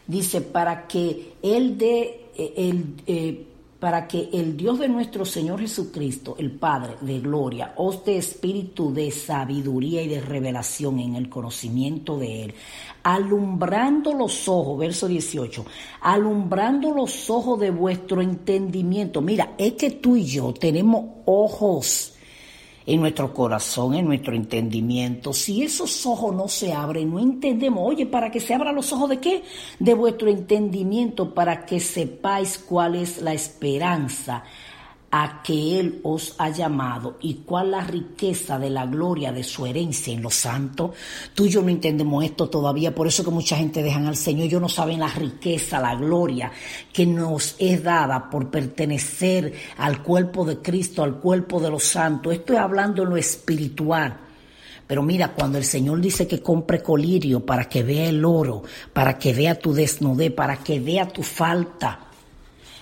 Dice, 0.05 0.41
para 0.41 0.87
que 0.87 1.35
Él 1.41 1.77
dé, 1.77 2.31
eh, 2.35 2.53
el, 2.57 2.95
eh, 3.07 3.47
para 3.85 4.07
que 4.07 4.29
el 4.33 4.57
Dios 4.57 4.79
de 4.79 4.89
nuestro 4.89 5.25
Señor 5.25 5.59
Jesucristo, 5.59 6.35
el 6.39 6.49
Padre 6.49 6.95
de 7.01 7.19
gloria, 7.19 7.75
os 7.77 8.03
dé 8.03 8.17
espíritu 8.17 8.91
de 8.91 9.11
sabiduría 9.11 10.01
y 10.01 10.07
de 10.07 10.21
revelación 10.21 10.99
en 10.99 11.13
el 11.13 11.29
conocimiento 11.29 12.17
de 12.17 12.45
Él, 12.45 12.55
alumbrando 13.03 14.11
los 14.11 14.49
ojos, 14.49 14.79
verso 14.79 15.07
18, 15.07 15.63
alumbrando 16.01 16.95
los 16.95 17.29
ojos 17.29 17.59
de 17.59 17.69
vuestro 17.69 18.23
entendimiento. 18.23 19.21
Mira, 19.21 19.53
es 19.55 19.73
que 19.73 19.91
tú 19.91 20.15
y 20.15 20.25
yo 20.25 20.51
tenemos 20.51 21.05
ojos 21.25 22.14
en 22.85 22.99
nuestro 23.01 23.33
corazón, 23.33 23.95
en 23.95 24.05
nuestro 24.05 24.35
entendimiento. 24.35 25.33
Si 25.33 25.63
esos 25.63 26.05
ojos 26.05 26.35
no 26.35 26.47
se 26.47 26.73
abren, 26.73 27.11
no 27.11 27.19
entendemos. 27.19 27.83
Oye, 27.85 28.05
para 28.05 28.29
que 28.31 28.39
se 28.39 28.53
abran 28.53 28.75
los 28.75 28.91
ojos 28.93 29.09
de 29.09 29.19
qué? 29.19 29.43
De 29.79 29.93
vuestro 29.93 30.29
entendimiento, 30.29 31.33
para 31.33 31.65
que 31.65 31.79
sepáis 31.79 32.57
cuál 32.57 32.95
es 32.95 33.21
la 33.21 33.33
esperanza 33.33 34.43
a 35.17 35.41
que 35.41 35.79
Él 35.79 36.01
os 36.03 36.35
ha 36.39 36.49
llamado 36.49 37.15
y 37.21 37.35
cuál 37.35 37.71
la 37.71 37.79
riqueza 37.79 38.59
de 38.59 38.69
la 38.69 38.85
gloria 38.85 39.31
de 39.31 39.45
su 39.45 39.65
herencia 39.65 40.13
en 40.13 40.21
los 40.21 40.35
santos. 40.35 40.91
Tú 41.33 41.45
y 41.45 41.49
yo 41.51 41.61
no 41.61 41.69
entendemos 41.69 42.25
esto 42.25 42.49
todavía, 42.49 42.93
por 42.93 43.07
eso 43.07 43.23
que 43.23 43.31
mucha 43.31 43.55
gente 43.55 43.81
dejan 43.81 44.07
al 44.07 44.17
Señor, 44.17 44.47
ellos 44.47 44.61
no 44.61 44.67
saben 44.67 44.99
la 44.99 45.07
riqueza, 45.07 45.79
la 45.79 45.95
gloria 45.95 46.51
que 46.91 47.05
nos 47.05 47.55
es 47.59 47.81
dada 47.81 48.29
por 48.29 48.51
pertenecer 48.51 49.53
al 49.77 50.03
cuerpo 50.03 50.43
de 50.43 50.57
Cristo, 50.57 51.01
al 51.01 51.15
cuerpo 51.21 51.61
de 51.61 51.69
los 51.69 51.83
santos. 51.85 52.33
Estoy 52.33 52.57
hablando 52.57 53.03
en 53.03 53.11
lo 53.11 53.15
espiritual. 53.15 54.17
Pero 54.85 55.01
mira, 55.01 55.33
cuando 55.33 55.57
el 55.57 55.63
Señor 55.63 56.01
dice 56.01 56.27
que 56.27 56.41
compre 56.41 56.83
colirio 56.83 57.45
para 57.45 57.69
que 57.69 57.83
vea 57.83 58.09
el 58.09 58.25
oro, 58.25 58.63
para 58.91 59.17
que 59.17 59.33
vea 59.33 59.55
tu 59.55 59.73
desnudez, 59.73 60.33
para 60.33 60.57
que 60.57 60.81
vea 60.81 61.07
tu 61.07 61.23
falta, 61.23 62.04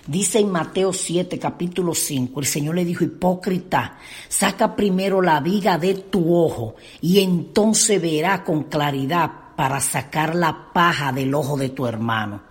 Dice 0.06 0.40
en 0.40 0.52
Mateo 0.52 0.92
7, 0.92 1.40
capítulo 1.40 1.96
5, 1.96 2.42
el 2.42 2.46
Señor 2.46 2.76
le 2.76 2.84
dijo, 2.84 3.06
hipócrita, 3.06 3.98
saca 4.28 4.76
primero 4.76 5.22
la 5.22 5.40
viga 5.40 5.78
de 5.78 5.94
tu 5.94 6.36
ojo 6.36 6.76
y 7.00 7.22
entonces 7.22 8.02
verá 8.02 8.44
con 8.44 8.64
claridad 8.64 9.32
para 9.56 9.80
sacar 9.80 10.36
la 10.36 10.74
paja 10.74 11.14
del 11.14 11.34
ojo 11.34 11.56
de 11.56 11.70
tu 11.70 11.88
hermano. 11.88 12.42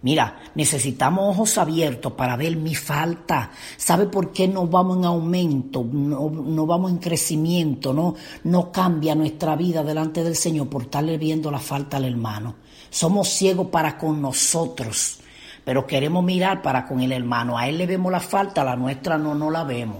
Mira, 0.00 0.40
necesitamos 0.54 1.36
ojos 1.36 1.58
abiertos 1.58 2.14
para 2.14 2.36
ver 2.36 2.56
mi 2.56 2.74
falta. 2.74 3.50
¿Sabe 3.76 4.06
por 4.06 4.32
qué 4.32 4.48
no 4.48 4.66
vamos 4.66 4.96
en 4.96 5.04
aumento? 5.04 5.84
No, 5.84 6.30
no, 6.30 6.66
vamos 6.66 6.90
en 6.90 6.98
crecimiento, 6.98 7.92
no, 7.92 8.14
no 8.44 8.72
cambia 8.72 9.14
nuestra 9.14 9.56
vida 9.56 9.84
delante 9.84 10.24
del 10.24 10.36
Señor 10.36 10.70
por 10.70 10.84
estarle 10.84 11.18
viendo 11.18 11.50
la 11.50 11.60
falta 11.60 11.98
al 11.98 12.06
hermano. 12.06 12.54
Somos 12.88 13.28
ciegos 13.28 13.66
para 13.68 13.98
con 13.98 14.22
nosotros 14.22 15.18
pero 15.64 15.86
queremos 15.86 16.24
mirar 16.24 16.62
para 16.62 16.86
con 16.86 17.00
el 17.00 17.12
hermano. 17.12 17.56
A 17.56 17.68
él 17.68 17.78
le 17.78 17.86
vemos 17.86 18.10
la 18.10 18.20
falta, 18.20 18.64
la 18.64 18.76
nuestra 18.76 19.16
no, 19.16 19.34
no 19.34 19.50
la 19.50 19.64
vemos. 19.64 19.98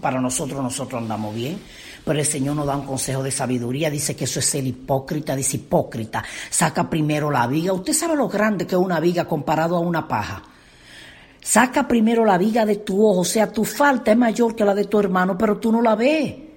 para 0.00 0.20
nosotros, 0.20 0.62
nosotros 0.62 1.00
andamos 1.00 1.34
bien. 1.34 1.58
Pero 2.04 2.18
el 2.18 2.24
Señor 2.24 2.56
nos 2.56 2.66
da 2.66 2.76
un 2.76 2.86
consejo 2.86 3.22
de 3.22 3.30
sabiduría, 3.30 3.90
dice 3.90 4.16
que 4.16 4.24
eso 4.24 4.40
es 4.40 4.54
el 4.54 4.66
hipócrita, 4.66 5.36
dice 5.36 5.58
hipócrita, 5.58 6.24
saca 6.48 6.88
primero 6.88 7.30
la 7.30 7.46
viga. 7.46 7.72
Usted 7.72 7.92
sabe 7.92 8.16
lo 8.16 8.28
grande 8.28 8.66
que 8.66 8.74
es 8.74 8.80
una 8.80 9.00
viga 9.00 9.26
comparado 9.26 9.76
a 9.76 9.80
una 9.80 10.08
paja. 10.08 10.42
Saca 11.42 11.88
primero 11.88 12.24
la 12.24 12.36
viga 12.36 12.66
de 12.66 12.76
tu 12.76 13.06
ojo, 13.06 13.20
o 13.20 13.24
sea, 13.24 13.50
tu 13.50 13.64
falta 13.64 14.12
es 14.12 14.16
mayor 14.16 14.54
que 14.54 14.64
la 14.64 14.74
de 14.74 14.84
tu 14.84 14.98
hermano, 14.98 15.38
pero 15.38 15.58
tú 15.58 15.72
no 15.72 15.80
la 15.80 15.94
ves 15.94 16.49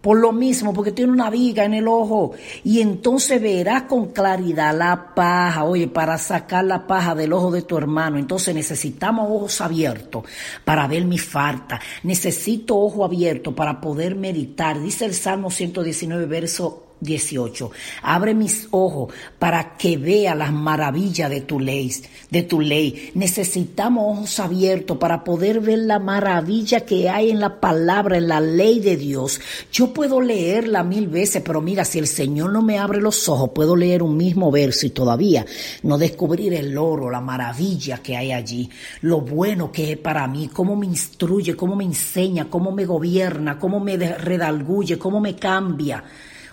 por 0.00 0.18
lo 0.18 0.32
mismo, 0.32 0.72
porque 0.72 0.92
tiene 0.92 1.12
una 1.12 1.30
viga 1.30 1.64
en 1.64 1.74
el 1.74 1.86
ojo. 1.86 2.32
Y 2.64 2.80
entonces 2.80 3.40
verás 3.40 3.82
con 3.82 4.08
claridad 4.12 4.76
la 4.76 5.14
paja, 5.14 5.64
oye, 5.64 5.88
para 5.88 6.16
sacar 6.18 6.64
la 6.64 6.86
paja 6.86 7.14
del 7.14 7.32
ojo 7.32 7.50
de 7.50 7.62
tu 7.62 7.76
hermano. 7.76 8.18
Entonces 8.18 8.54
necesitamos 8.54 9.28
ojos 9.30 9.60
abiertos 9.60 10.24
para 10.64 10.86
ver 10.86 11.04
mi 11.04 11.18
falta. 11.18 11.80
Necesito 12.02 12.78
ojo 12.78 13.04
abierto 13.04 13.54
para 13.54 13.80
poder 13.80 14.14
meditar. 14.14 14.80
Dice 14.80 15.04
el 15.04 15.14
Salmo 15.14 15.50
119, 15.50 16.26
verso 16.26 16.89
18. 17.00 17.70
Abre 18.02 18.34
mis 18.34 18.68
ojos 18.70 19.12
para 19.38 19.76
que 19.76 19.96
vea 19.96 20.34
las 20.34 20.52
maravillas 20.52 21.30
de 21.30 21.40
tu 21.40 21.58
ley, 21.58 21.92
de 22.30 22.42
tu 22.42 22.60
ley. 22.60 23.10
Necesitamos 23.14 24.18
ojos 24.18 24.40
abiertos 24.40 24.98
para 24.98 25.24
poder 25.24 25.60
ver 25.60 25.80
la 25.80 25.98
maravilla 25.98 26.80
que 26.80 27.08
hay 27.08 27.30
en 27.30 27.40
la 27.40 27.60
palabra, 27.60 28.18
en 28.18 28.28
la 28.28 28.40
ley 28.40 28.80
de 28.80 28.96
Dios. 28.96 29.40
Yo 29.72 29.92
puedo 29.92 30.20
leerla 30.20 30.84
mil 30.84 31.08
veces, 31.08 31.42
pero 31.44 31.60
mira, 31.60 31.84
si 31.84 31.98
el 31.98 32.06
Señor 32.06 32.52
no 32.52 32.62
me 32.62 32.78
abre 32.78 33.00
los 33.00 33.28
ojos, 33.28 33.50
puedo 33.54 33.76
leer 33.76 34.02
un 34.02 34.16
mismo 34.16 34.50
verso 34.50 34.86
y 34.86 34.90
todavía 34.90 35.44
no 35.82 35.98
descubrir 35.98 36.54
el 36.54 36.76
oro, 36.76 37.10
la 37.10 37.20
maravilla 37.20 37.98
que 37.98 38.16
hay 38.16 38.32
allí, 38.32 38.68
lo 39.02 39.20
bueno 39.20 39.72
que 39.72 39.92
es 39.92 39.98
para 39.98 40.26
mí, 40.26 40.48
cómo 40.52 40.76
me 40.76 40.86
instruye, 40.86 41.56
cómo 41.56 41.76
me 41.76 41.84
enseña, 41.84 42.48
cómo 42.48 42.72
me 42.72 42.84
gobierna, 42.84 43.58
cómo 43.58 43.80
me 43.80 43.96
redalguye, 43.96 44.98
cómo 44.98 45.20
me 45.20 45.36
cambia. 45.36 46.04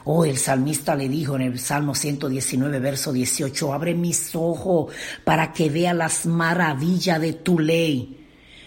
Oh, 0.09 0.23
el 0.23 0.37
salmista 0.37 0.95
le 0.95 1.09
dijo 1.09 1.35
en 1.35 1.41
el 1.41 1.59
Salmo 1.59 1.93
119, 1.93 2.79
verso 2.79 3.11
18, 3.11 3.73
abre 3.73 3.93
mis 3.93 4.33
ojos 4.35 4.93
para 5.25 5.51
que 5.51 5.69
vea 5.69 5.93
las 5.93 6.25
maravillas 6.25 7.19
de 7.19 7.33
tu 7.33 7.59
ley. 7.59 8.17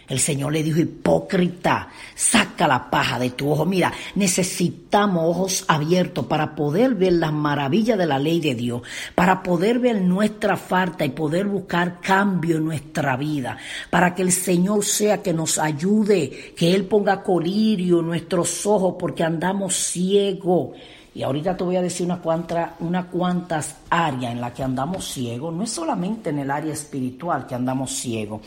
El 0.06 0.18
Señor 0.18 0.52
le 0.52 0.62
dijo, 0.62 0.80
hipócrita, 0.80 1.88
saca 2.14 2.68
la 2.68 2.90
paja 2.90 3.18
de 3.18 3.30
tu 3.30 3.50
ojo. 3.50 3.64
Mira, 3.64 3.90
necesitamos 4.16 5.25
ojos 5.25 5.64
abiertos 5.66 6.26
para 6.26 6.54
poder 6.54 6.94
ver 6.94 7.14
las 7.14 7.32
maravillas 7.32 7.97
de 7.97 8.04
la 8.04 8.18
ley 8.18 8.38
de 8.40 8.54
Dios, 8.54 8.82
para 9.14 9.42
poder 9.42 9.78
ver 9.78 10.02
nuestra 10.02 10.59
falta 10.59 11.06
y 11.06 11.11
poder 11.11 11.47
buscar 11.47 12.02
cambio 12.02 12.59
en 12.59 12.66
nuestra 12.66 13.16
vida, 13.16 13.56
para 13.88 14.14
que 14.14 14.20
el 14.20 14.32
Señor 14.32 14.85
sea 14.85 15.23
que 15.23 15.32
nos 15.32 15.59
ayude, 15.59 16.52
que 16.54 16.75
Él 16.75 16.85
ponga 16.85 17.23
colirio 17.23 18.00
en 18.00 18.09
nuestros 18.09 18.66
ojos 18.66 18.97
porque 18.99 19.25
andamos 19.25 19.75
ciegos. 19.75 20.73
Y 21.12 21.25
ahorita 21.25 21.57
te 21.57 21.64
voy 21.64 21.76
a 21.76 21.83
decir 21.83 22.07
unas 22.07 22.21
cuantas, 22.21 22.71
cuantas 23.11 23.76
áreas 23.90 24.33
en 24.33 24.40
las 24.40 24.52
que 24.52 24.62
andamos 24.62 25.11
ciegos. 25.11 25.52
No 25.52 25.64
es 25.64 25.71
solamente 25.71 26.31
en 26.31 26.38
el 26.38 26.50
área 26.50 26.73
espiritual 26.73 27.47
que 27.47 27.57
andamos 27.57 27.90
ciegos. 27.93 28.43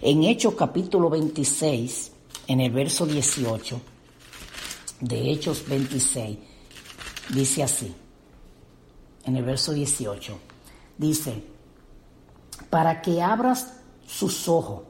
En 0.00 0.22
Hechos 0.22 0.54
capítulo 0.54 1.08
26, 1.08 2.12
en 2.48 2.60
el 2.60 2.70
verso 2.70 3.06
18, 3.06 3.80
de 5.00 5.30
Hechos 5.30 5.66
26, 5.66 6.38
dice 7.30 7.62
así, 7.62 7.94
en 9.24 9.36
el 9.36 9.44
verso 9.44 9.72
18, 9.72 10.38
dice, 10.98 11.42
para 12.68 13.00
que 13.00 13.22
abras 13.22 13.80
sus 14.06 14.48
ojos, 14.48 14.82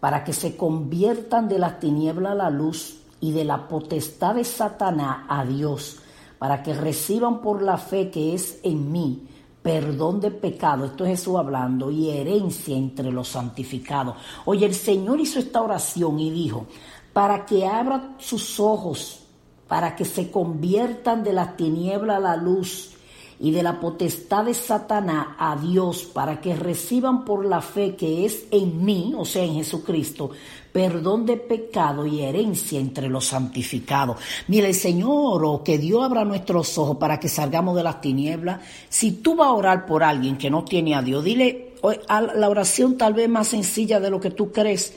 para 0.00 0.24
que 0.24 0.32
se 0.32 0.56
conviertan 0.56 1.48
de 1.48 1.60
la 1.60 1.78
tiniebla 1.78 2.32
a 2.32 2.34
la 2.34 2.50
luz 2.50 2.98
y 3.20 3.30
de 3.30 3.44
la 3.44 3.68
potestad 3.68 4.34
de 4.34 4.44
Satanás 4.44 5.26
a 5.28 5.44
Dios 5.44 6.00
para 6.38 6.62
que 6.62 6.74
reciban 6.74 7.40
por 7.40 7.62
la 7.62 7.78
fe 7.78 8.10
que 8.10 8.34
es 8.34 8.60
en 8.62 8.92
mí 8.92 9.28
perdón 9.66 10.20
de 10.20 10.30
pecado, 10.30 10.84
esto 10.84 11.04
es 11.04 11.18
Jesús 11.18 11.34
hablando, 11.34 11.90
y 11.90 12.08
herencia 12.08 12.76
entre 12.76 13.10
los 13.10 13.26
santificados. 13.26 14.14
Oye, 14.44 14.64
el 14.64 14.76
Señor 14.76 15.18
hizo 15.18 15.40
esta 15.40 15.60
oración 15.60 16.20
y 16.20 16.30
dijo, 16.30 16.66
para 17.12 17.44
que 17.44 17.66
abran 17.66 18.14
sus 18.18 18.60
ojos, 18.60 19.24
para 19.66 19.96
que 19.96 20.04
se 20.04 20.30
conviertan 20.30 21.24
de 21.24 21.32
la 21.32 21.56
tiniebla 21.56 22.18
a 22.18 22.20
la 22.20 22.36
luz 22.36 22.92
y 23.40 23.50
de 23.50 23.64
la 23.64 23.80
potestad 23.80 24.44
de 24.44 24.54
Satanás 24.54 25.28
a 25.36 25.56
Dios, 25.56 26.04
para 26.04 26.40
que 26.40 26.54
reciban 26.54 27.24
por 27.24 27.44
la 27.44 27.60
fe 27.60 27.96
que 27.96 28.24
es 28.24 28.46
en 28.52 28.84
mí, 28.84 29.14
o 29.18 29.24
sea, 29.24 29.42
en 29.42 29.54
Jesucristo, 29.54 30.30
perdón 30.76 31.24
de 31.24 31.38
pecado 31.38 32.06
y 32.06 32.20
herencia 32.20 32.78
entre 32.78 33.08
los 33.08 33.24
santificados. 33.24 34.18
Mire, 34.48 34.74
Señor, 34.74 35.42
o 35.42 35.64
que 35.64 35.78
Dios 35.78 36.04
abra 36.04 36.22
nuestros 36.22 36.76
ojos 36.76 36.98
para 36.98 37.18
que 37.18 37.30
salgamos 37.30 37.74
de 37.76 37.82
las 37.82 38.02
tinieblas. 38.02 38.60
Si 38.90 39.12
tú 39.12 39.36
vas 39.36 39.46
a 39.48 39.52
orar 39.52 39.86
por 39.86 40.04
alguien 40.04 40.36
que 40.36 40.50
no 40.50 40.66
tiene 40.66 40.94
a 40.94 41.00
Dios, 41.00 41.24
dile 41.24 41.72
a 42.08 42.20
la 42.20 42.50
oración 42.50 42.98
tal 42.98 43.14
vez 43.14 43.26
más 43.26 43.48
sencilla 43.48 44.00
de 44.00 44.10
lo 44.10 44.20
que 44.20 44.30
tú 44.30 44.52
crees. 44.52 44.94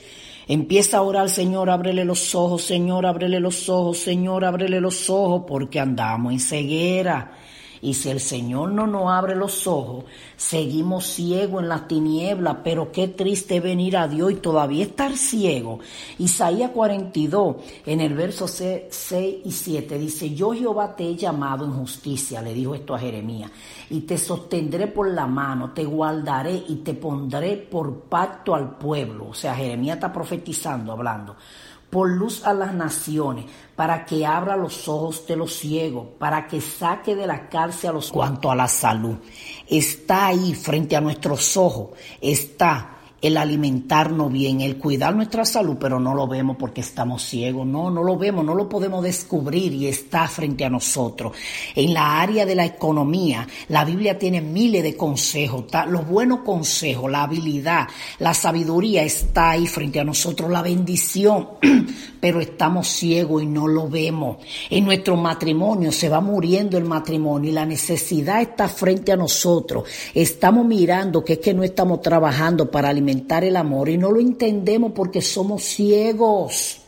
Empieza 0.50 0.98
a 0.98 1.02
orar, 1.02 1.30
Señor, 1.30 1.70
ábrele 1.70 2.04
los 2.04 2.36
ojos, 2.36 2.62
Señor, 2.62 3.06
ábrele 3.06 3.40
los 3.40 3.70
ojos, 3.70 4.00
Señor, 4.00 4.44
ábrele 4.44 4.82
los 4.82 5.10
ojos, 5.10 5.44
porque 5.48 5.80
andamos 5.80 6.34
en 6.34 6.42
ceguera. 6.42 7.38
Y 7.82 7.94
si 7.94 8.10
el 8.10 8.20
Señor 8.20 8.72
no 8.72 8.88
nos 8.88 9.10
abre 9.10 9.36
los 9.36 9.68
ojos, 9.68 10.06
seguimos 10.36 11.06
ciegos 11.06 11.64
en 11.64 11.70
las 11.70 11.88
tinieblas, 11.88 12.58
pero 12.64 12.92
qué 12.92 13.08
triste 13.08 13.60
venir 13.60 13.98
a 13.98 14.08
Dios 14.08 14.32
y 14.32 14.36
todavía 14.36 14.84
estar 14.84 15.16
ciego. 15.16 15.80
Isaías 16.18 16.72
42, 16.72 17.56
en 17.86 18.02
el 18.02 18.14
verso 18.14 18.48
6 18.48 19.38
y 19.44 19.52
7, 19.52 19.98
dice, 19.98 20.34
yo 20.34 20.52
Jehová 20.52 20.96
te 20.96 21.06
he 21.06 21.16
llamado 21.16 21.66
en 21.66 21.72
justicia, 21.72 22.42
le 22.42 22.54
dijo 22.54 22.76
esto 22.76 22.96
a 22.96 23.00
Jeremías, 23.00 23.52
y 23.90 24.02
te 24.02 24.18
sostendré 24.18 24.88
por 24.88 25.10
la 25.10 25.26
mano, 25.28 25.72
te 25.72 25.86
guardaré 25.86 26.64
y 26.68 26.76
te 26.78 26.94
pondré 26.94 27.58
por 27.58 28.02
pacto 28.02 28.54
al 28.56 28.78
pueblo. 28.78 29.30
O 29.30 29.34
sea, 29.34 29.56
Jeremías 29.56 29.98
está 29.98 30.12
profetizando, 30.12 30.92
hablando 30.92 31.36
por 31.90 32.10
luz 32.10 32.46
a 32.46 32.54
las 32.54 32.74
naciones, 32.74 33.46
para 33.76 34.06
que 34.06 34.26
abra 34.26 34.56
los 34.56 34.88
ojos 34.88 35.26
de 35.28 35.36
los 35.36 35.54
ciegos, 35.54 36.08
para 36.20 36.48
que 36.48 36.62
saque 36.62 37.16
de 37.16 37.26
la 37.26 37.50
cárcel 37.50 37.92
a 37.92 37.94
los 37.94 38.12
cuanto 38.12 38.52
a 38.52 38.56
la 38.56 38.68
salud. 38.68 39.18
Está 39.68 40.28
ahí 40.28 40.54
frente 40.54 40.96
a 40.96 41.02
nuestros 41.02 41.58
ojos, 41.58 41.98
está 42.22 42.99
el 43.22 43.38
alimentarnos 43.38 44.32
bien, 44.32 44.62
el 44.62 44.78
cuidar 44.78 45.16
nuestra 45.16 45.46
salud, 45.46 45.78
pero 45.80 46.00
no 46.00 46.16
lo 46.16 46.28
vemos 46.28 46.58
porque 46.58 46.82
estamos 46.82 47.24
ciegos, 47.24 47.68
no, 47.68 47.90
no 47.90 48.04
lo 48.04 48.18
vemos, 48.18 48.46
no 48.46 48.56
lo 48.56 48.70
podemos 48.70 49.04
descubrir 49.04 49.74
y 49.74 49.88
está 49.88 50.28
frente 50.28 50.66
a 50.66 50.70
nosotros. 50.70 51.34
En 51.76 51.94
la 51.94 52.22
área 52.22 52.46
de 52.46 52.56
la 52.56 52.66
economía, 52.66 53.48
la 53.68 53.86
Biblia 53.86 54.18
tiene 54.18 54.42
miles 54.42 54.84
de 54.84 54.96
consejos, 54.96 55.66
los 55.88 56.08
buenos 56.08 56.40
consejos, 56.40 57.12
la 57.12 57.24
habilidad, 57.24 57.88
la 58.20 58.34
sabiduría 58.34 59.04
está 59.04 59.52
ahí 59.52 59.68
frente 59.68 60.00
a 60.00 60.04
nosotros, 60.04 60.50
la 60.50 60.62
bendición, 60.62 61.50
pero 62.20 62.42
estamos 62.42 62.88
ciegos 62.88 63.44
y 63.44 63.46
no 63.46 63.68
lo 63.68 63.88
vemos. 63.88 64.38
En 64.70 64.86
nuestro 64.86 65.16
matrimonio 65.16 65.92
se 65.92 66.10
va 66.10 66.22
muriendo 66.22 66.78
el 66.78 66.86
matrimonio 66.86 67.50
y 67.50 67.54
la 67.54 67.66
necesidad 67.66 68.42
está 68.42 68.68
frente 68.68 69.12
a 69.12 69.18
nosotros. 69.18 69.84
Estamos 70.14 70.66
mirando 70.66 71.24
que 71.24 71.34
es 71.34 71.40
que 71.40 71.54
no 71.54 71.64
estamos 71.64 72.02
trabajando 72.02 72.70
para 72.70 72.90
alimentar 72.90 73.44
el 73.44 73.56
amor 73.56 73.90
y 73.90 73.98
no 73.98 74.12
lo 74.12 74.20
entendemos 74.20 74.92
porque 74.94 75.22
somos 75.22 75.64
ciegos. 75.64 76.82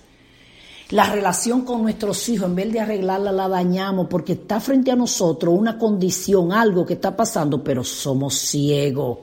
La 0.89 1.09
relación 1.09 1.61
con 1.61 1.83
nuestros 1.83 2.27
hijos, 2.27 2.49
en 2.49 2.55
vez 2.55 2.73
de 2.73 2.81
arreglarla, 2.81 3.31
la 3.31 3.47
dañamos 3.47 4.07
porque 4.09 4.33
está 4.33 4.59
frente 4.59 4.91
a 4.91 4.95
nosotros 4.97 5.57
una 5.57 5.77
condición, 5.77 6.51
algo 6.51 6.85
que 6.85 6.95
está 6.95 7.15
pasando, 7.15 7.63
pero 7.63 7.81
somos 7.85 8.35
ciegos. 8.35 9.19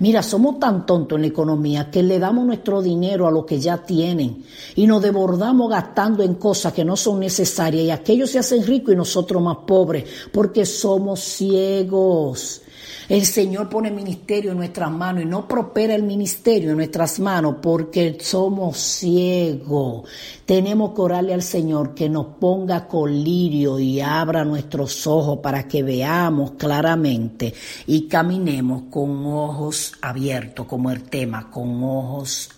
Mira, 0.00 0.22
somos 0.22 0.58
tan 0.58 0.86
tontos 0.86 1.16
en 1.16 1.22
la 1.22 1.28
economía 1.28 1.90
que 1.90 2.02
le 2.02 2.18
damos 2.18 2.46
nuestro 2.46 2.82
dinero 2.82 3.26
a 3.26 3.30
lo 3.30 3.44
que 3.44 3.58
ya 3.58 3.78
tienen 3.78 4.44
y 4.76 4.86
nos 4.86 5.02
desbordamos 5.02 5.70
gastando 5.70 6.22
en 6.22 6.34
cosas 6.34 6.72
que 6.72 6.84
no 6.84 6.96
son 6.96 7.20
necesarias 7.20 7.84
y 7.84 7.90
aquellos 7.90 8.30
se 8.30 8.38
hacen 8.38 8.64
ricos 8.66 8.94
y 8.94 8.96
nosotros 8.96 9.42
más 9.42 9.58
pobres 9.66 10.04
porque 10.32 10.64
somos 10.66 11.20
ciegos. 11.20 12.62
El 13.08 13.24
Señor 13.24 13.68
pone 13.68 13.90
ministerio 13.90 14.52
en 14.52 14.58
nuestras 14.58 14.90
manos 14.90 15.22
y 15.22 15.26
no 15.26 15.46
prospera 15.46 15.94
el 15.94 16.02
ministerio 16.02 16.70
en 16.70 16.76
nuestras 16.76 17.20
manos 17.20 17.56
porque 17.62 18.18
somos 18.20 18.78
ciegos. 18.78 20.08
Tenemos 20.44 20.94
que 20.94 21.00
orarle 21.00 21.34
al 21.34 21.42
Señor 21.42 21.94
que 21.94 22.08
nos 22.08 22.26
ponga 22.38 22.86
colirio 22.86 23.78
y 23.78 24.00
abra 24.00 24.44
nuestros 24.44 25.06
ojos 25.06 25.38
para 25.42 25.68
que 25.68 25.82
veamos 25.82 26.52
claramente 26.52 27.54
y 27.86 28.08
caminemos 28.08 28.84
con 28.90 29.26
ojos 29.26 29.92
abiertos, 30.00 30.66
como 30.66 30.90
el 30.90 31.02
tema, 31.04 31.50
con 31.50 31.82
ojos 31.82 32.48
abiertos. 32.48 32.57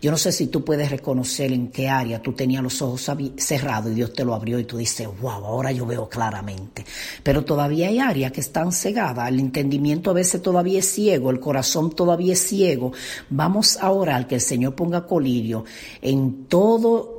Yo 0.00 0.10
no 0.10 0.16
sé 0.16 0.32
si 0.32 0.46
tú 0.46 0.64
puedes 0.64 0.90
reconocer 0.90 1.52
en 1.52 1.68
qué 1.68 1.88
área 1.88 2.22
tú 2.22 2.32
tenías 2.32 2.62
los 2.62 2.80
ojos 2.82 3.10
cerrados 3.36 3.92
y 3.92 3.94
Dios 3.94 4.12
te 4.12 4.24
lo 4.24 4.34
abrió 4.34 4.58
y 4.58 4.64
tú 4.64 4.76
dices, 4.76 5.08
wow, 5.20 5.44
ahora 5.44 5.72
yo 5.72 5.86
veo 5.86 6.08
claramente. 6.08 6.84
Pero 7.22 7.44
todavía 7.44 7.88
hay 7.88 7.98
áreas 7.98 8.32
que 8.32 8.40
están 8.40 8.72
cegadas, 8.72 9.28
el 9.28 9.40
entendimiento 9.40 10.10
a 10.10 10.14
veces 10.14 10.42
todavía 10.42 10.78
es 10.78 10.90
ciego, 10.90 11.30
el 11.30 11.40
corazón 11.40 11.90
todavía 11.90 12.34
es 12.34 12.40
ciego. 12.40 12.92
Vamos 13.30 13.78
a 13.80 13.90
orar 13.90 14.26
que 14.26 14.36
el 14.36 14.40
Señor 14.40 14.74
ponga 14.74 15.06
colirio 15.06 15.64
en 16.00 16.44
todo 16.46 17.17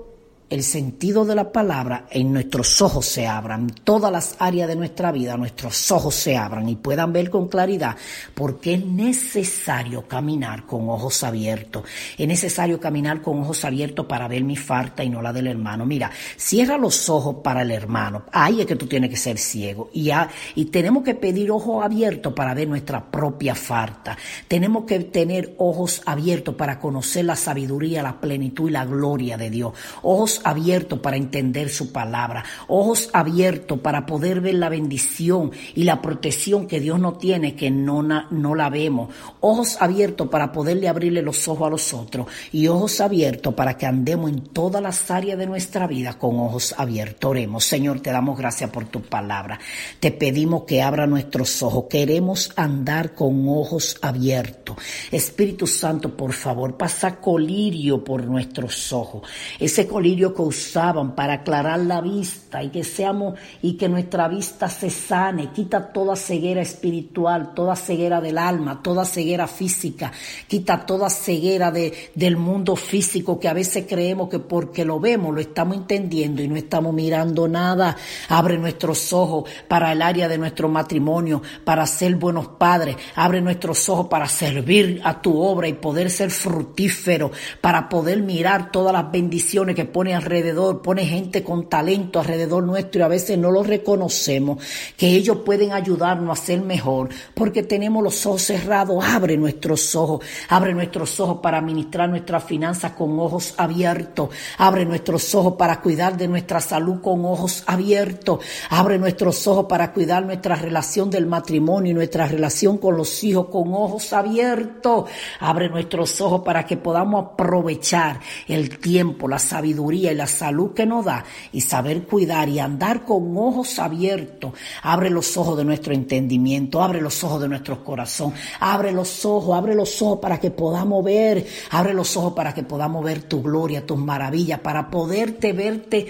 el 0.49 0.63
sentido 0.63 1.25
de 1.25 1.35
la 1.35 1.51
palabra 1.51 2.07
en 2.09 2.33
nuestros 2.33 2.81
ojos 2.81 3.05
se 3.05 3.27
abran, 3.27 3.69
todas 3.83 4.11
las 4.11 4.35
áreas 4.39 4.67
de 4.67 4.75
nuestra 4.75 5.11
vida, 5.11 5.37
nuestros 5.37 5.91
ojos 5.91 6.15
se 6.15 6.35
abran 6.35 6.67
y 6.67 6.75
puedan 6.75 7.13
ver 7.13 7.29
con 7.29 7.47
claridad, 7.47 7.95
porque 8.33 8.73
es 8.73 8.85
necesario 8.85 10.07
caminar 10.07 10.65
con 10.65 10.89
ojos 10.89 11.23
abiertos. 11.23 11.83
Es 12.17 12.27
necesario 12.27 12.79
caminar 12.79 13.21
con 13.21 13.41
ojos 13.41 13.63
abiertos 13.63 14.05
para 14.07 14.27
ver 14.27 14.43
mi 14.43 14.55
falta 14.55 15.03
y 15.03 15.09
no 15.09 15.21
la 15.21 15.31
del 15.31 15.47
hermano. 15.47 15.85
Mira, 15.85 16.09
cierra 16.35 16.77
los 16.77 17.09
ojos 17.09 17.37
para 17.43 17.61
el 17.61 17.71
hermano. 17.71 18.23
Ahí 18.31 18.61
es 18.61 18.65
que 18.65 18.75
tú 18.75 18.87
tienes 18.87 19.09
que 19.11 19.17
ser 19.17 19.37
ciego. 19.37 19.89
Y, 19.93 20.09
y 20.55 20.65
tenemos 20.65 21.03
que 21.03 21.13
pedir 21.13 21.51
ojos 21.51 21.83
abiertos 21.83 22.33
para 22.33 22.53
ver 22.53 22.67
nuestra 22.67 23.11
propia 23.11 23.53
falta. 23.53 24.17
Tenemos 24.47 24.85
que 24.85 24.99
tener 24.99 25.53
ojos 25.59 26.01
abiertos 26.05 26.55
para 26.55 26.79
conocer 26.79 27.25
la 27.25 27.35
sabiduría, 27.35 28.01
la 28.01 28.19
plenitud 28.19 28.69
y 28.69 28.71
la 28.71 28.85
gloria 28.85 29.37
de 29.37 29.49
Dios. 29.49 29.73
Ojos 30.01 30.38
abiertos 30.43 30.99
para 30.99 31.17
entender 31.17 31.69
su 31.69 31.91
palabra, 31.91 32.43
ojos 32.67 33.09
abiertos 33.13 33.79
para 33.79 34.05
poder 34.05 34.41
ver 34.41 34.55
la 34.55 34.69
bendición 34.69 35.51
y 35.75 35.83
la 35.83 36.01
protección 36.01 36.67
que 36.67 36.79
Dios 36.79 36.99
no 36.99 37.13
tiene, 37.13 37.55
que 37.55 37.71
no, 37.71 38.01
no 38.03 38.55
la 38.55 38.69
vemos, 38.69 39.13
ojos 39.39 39.77
abiertos 39.79 40.29
para 40.29 40.51
poderle 40.51 40.87
abrirle 40.87 41.21
los 41.21 41.47
ojos 41.47 41.67
a 41.67 41.69
los 41.69 41.93
otros 41.93 42.27
y 42.51 42.67
ojos 42.67 43.01
abiertos 43.01 43.53
para 43.53 43.77
que 43.77 43.85
andemos 43.85 44.29
en 44.29 44.41
todas 44.41 44.81
las 44.81 45.09
áreas 45.11 45.37
de 45.37 45.47
nuestra 45.47 45.87
vida 45.87 46.17
con 46.17 46.39
ojos 46.39 46.75
abiertos. 46.77 47.29
Oremos, 47.29 47.65
Señor, 47.65 47.99
te 47.99 48.11
damos 48.11 48.37
gracias 48.37 48.69
por 48.69 48.85
tu 48.85 49.01
palabra. 49.01 49.59
Te 49.99 50.11
pedimos 50.11 50.63
que 50.63 50.81
abra 50.81 51.07
nuestros 51.07 51.61
ojos. 51.61 51.85
Queremos 51.89 52.51
andar 52.55 53.13
con 53.13 53.47
ojos 53.47 53.97
abiertos. 54.01 54.77
Espíritu 55.11 55.67
Santo, 55.67 56.15
por 56.15 56.33
favor, 56.33 56.77
pasa 56.77 57.19
colirio 57.19 58.03
por 58.03 58.25
nuestros 58.25 58.91
ojos. 58.93 59.23
Ese 59.59 59.87
colirio 59.87 60.28
que 60.33 60.41
usaban 60.41 61.15
para 61.15 61.33
aclarar 61.33 61.79
la 61.79 62.01
vista 62.01 62.63
y 62.63 62.69
que 62.69 62.83
seamos 62.83 63.35
y 63.61 63.73
que 63.73 63.87
nuestra 63.87 64.27
vista 64.27 64.67
se 64.67 64.89
sane. 64.89 65.51
Quita 65.51 65.91
toda 65.93 66.15
ceguera 66.15 66.61
espiritual, 66.61 67.53
toda 67.53 67.75
ceguera 67.75 68.21
del 68.21 68.37
alma, 68.37 68.81
toda 68.81 69.05
ceguera 69.05 69.47
física. 69.47 70.11
Quita 70.47 70.85
toda 70.85 71.09
ceguera 71.09 71.71
de, 71.71 72.11
del 72.15 72.37
mundo 72.37 72.75
físico 72.75 73.39
que 73.39 73.47
a 73.47 73.53
veces 73.53 73.85
creemos 73.87 74.29
que 74.29 74.39
porque 74.39 74.85
lo 74.85 74.99
vemos 74.99 75.19
lo 75.33 75.41
estamos 75.41 75.75
entendiendo 75.77 76.41
y 76.41 76.47
no 76.47 76.55
estamos 76.55 76.93
mirando 76.93 77.47
nada. 77.47 77.95
Abre 78.27 78.57
nuestros 78.57 79.13
ojos 79.13 79.49
para 79.67 79.91
el 79.91 80.01
área 80.01 80.27
de 80.27 80.37
nuestro 80.37 80.69
matrimonio, 80.69 81.41
para 81.63 81.85
ser 81.85 82.15
buenos 82.15 82.47
padres. 82.47 82.95
Abre 83.15 83.41
nuestros 83.41 83.87
ojos 83.89 84.07
para 84.07 84.27
servir 84.27 85.01
a 85.03 85.21
tu 85.21 85.39
obra 85.41 85.67
y 85.67 85.73
poder 85.73 86.09
ser 86.09 86.31
fructífero, 86.31 87.31
para 87.61 87.89
poder 87.89 88.21
mirar 88.21 88.71
todas 88.71 88.93
las 88.93 89.11
bendiciones 89.11 89.75
que 89.75 89.85
pone 89.85 90.13
alrededor. 90.19 90.81
Pone 90.81 91.05
gente 91.05 91.43
con 91.43 91.67
talento 91.67 92.19
alrededor 92.19 92.63
nuestro 92.63 93.01
y 93.01 93.03
a 93.03 93.07
veces 93.07 93.37
no 93.37 93.51
lo 93.51 93.63
reconocemos, 93.63 94.63
que 94.95 95.07
ellos 95.07 95.37
pueden 95.45 95.73
ayudarnos 95.73 96.39
a 96.39 96.41
ser 96.41 96.61
mejor 96.61 97.09
porque 97.33 97.63
tenemos 97.63 98.03
los 98.03 98.25
ojos 98.25 98.43
cerrados. 98.43 99.03
Abre 99.03 99.37
nuestros 99.37 99.95
ojos, 99.95 100.23
abre 100.49 100.73
nuestros 100.73 101.19
ojos 101.19 101.39
para 101.41 101.57
administrar 101.57 102.09
nuestras 102.09 102.43
finanzas 102.43 102.93
con 102.93 103.19
ojos 103.19 103.53
abiertos. 103.57 104.29
Abre 104.57 104.85
nuestros 104.85 105.33
ojos 105.35 105.55
para 105.55 105.81
cuidar 105.81 106.17
de 106.17 106.27
nuestra 106.27 106.61
salud 106.61 107.01
con 107.01 107.25
ojos 107.25 107.63
abiertos. 107.65 108.39
Abre 108.69 108.97
nuestros 108.97 109.47
ojos 109.47 109.65
para 109.67 109.93
cuidar 109.93 110.25
nuestra 110.25 110.55
relación 110.55 111.09
del 111.09 111.25
matrimonio 111.25 111.91
y 111.91 111.95
nuestra 111.95 112.27
relación 112.27 112.77
con 112.77 112.97
los 112.97 113.23
hijos 113.23 113.47
con 113.47 113.73
ojos 113.73 114.13
abiertos. 114.13 115.09
Abre 115.39 115.69
nuestros 115.69 116.19
ojos 116.21 116.41
para 116.43 116.65
que 116.65 116.77
podamos 116.77 117.25
aprovechar 117.33 118.19
el 118.47 118.77
tiempo, 118.79 119.27
la 119.27 119.39
sabiduría 119.39 120.08
y 120.11 120.15
la 120.15 120.27
salud 120.27 120.73
que 120.73 120.85
nos 120.85 121.05
da 121.05 121.23
y 121.51 121.61
saber 121.61 122.03
cuidar 122.03 122.49
y 122.49 122.59
andar 122.59 123.05
con 123.05 123.35
ojos 123.37 123.79
abiertos. 123.79 124.53
Abre 124.83 125.09
los 125.09 125.35
ojos 125.37 125.57
de 125.57 125.65
nuestro 125.65 125.93
entendimiento, 125.93 126.81
abre 126.81 127.01
los 127.01 127.23
ojos 127.23 127.41
de 127.41 127.49
nuestro 127.49 127.83
corazón, 127.83 128.33
abre 128.59 128.91
los 128.91 129.25
ojos, 129.25 129.57
abre 129.57 129.75
los 129.75 130.01
ojos 130.01 130.19
para 130.19 130.39
que 130.39 130.51
podamos 130.51 131.03
ver, 131.03 131.45
abre 131.71 131.93
los 131.93 132.15
ojos 132.17 132.33
para 132.33 132.53
que 132.53 132.63
podamos 132.63 133.03
ver 133.03 133.23
tu 133.23 133.41
gloria, 133.41 133.85
tus 133.85 133.97
maravillas, 133.97 134.59
para 134.59 134.89
poderte 134.89 135.53
verte 135.53 136.07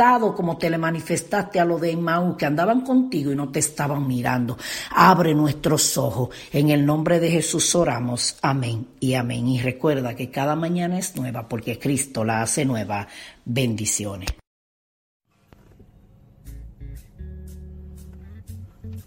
como 0.00 0.56
te 0.56 0.70
le 0.70 0.78
manifestaste 0.78 1.60
a 1.60 1.64
los 1.66 1.78
de 1.78 1.90
Emmaús 1.90 2.36
que 2.38 2.46
andaban 2.46 2.80
contigo 2.80 3.32
y 3.32 3.36
no 3.36 3.50
te 3.50 3.58
estaban 3.58 4.06
mirando. 4.06 4.56
Abre 4.90 5.34
nuestros 5.34 5.98
ojos. 5.98 6.30
En 6.52 6.70
el 6.70 6.86
nombre 6.86 7.20
de 7.20 7.30
Jesús 7.30 7.74
oramos. 7.74 8.36
Amén 8.40 8.86
y 8.98 9.12
amén. 9.12 9.46
Y 9.46 9.60
recuerda 9.60 10.16
que 10.16 10.30
cada 10.30 10.56
mañana 10.56 10.98
es 10.98 11.16
nueva 11.16 11.48
porque 11.48 11.78
Cristo 11.78 12.24
la 12.24 12.40
hace 12.40 12.64
nueva. 12.64 13.08
Bendiciones. 13.44 14.30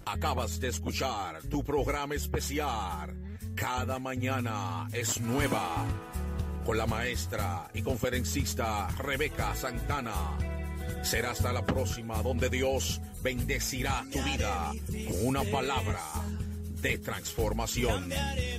Acabas 0.05 0.59
de 0.59 0.67
escuchar 0.67 1.41
tu 1.49 1.63
programa 1.63 2.13
especial. 2.13 3.17
Cada 3.55 3.97
mañana 3.97 4.87
es 4.93 5.19
nueva. 5.19 5.87
Con 6.63 6.77
la 6.77 6.85
maestra 6.85 7.67
y 7.73 7.81
conferencista 7.81 8.89
Rebeca 8.99 9.55
Santana. 9.55 10.13
Será 11.03 11.31
hasta 11.31 11.51
la 11.51 11.65
próxima 11.65 12.21
donde 12.21 12.49
Dios 12.49 13.01
bendecirá 13.21 14.05
tu 14.11 14.21
vida 14.23 14.71
con 14.87 15.27
una 15.27 15.43
palabra 15.43 15.99
de 16.81 16.97
transformación. 16.97 18.11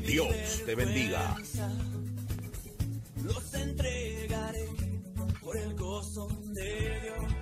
Dios 0.07 0.63
te 0.65 0.75
bendiga. 0.75 1.37
Los 3.23 3.55
entregaré 3.55 4.69
por 5.43 5.57
el 5.57 5.75
gozo 5.75 6.29
de 6.53 7.01
Dios. 7.03 7.35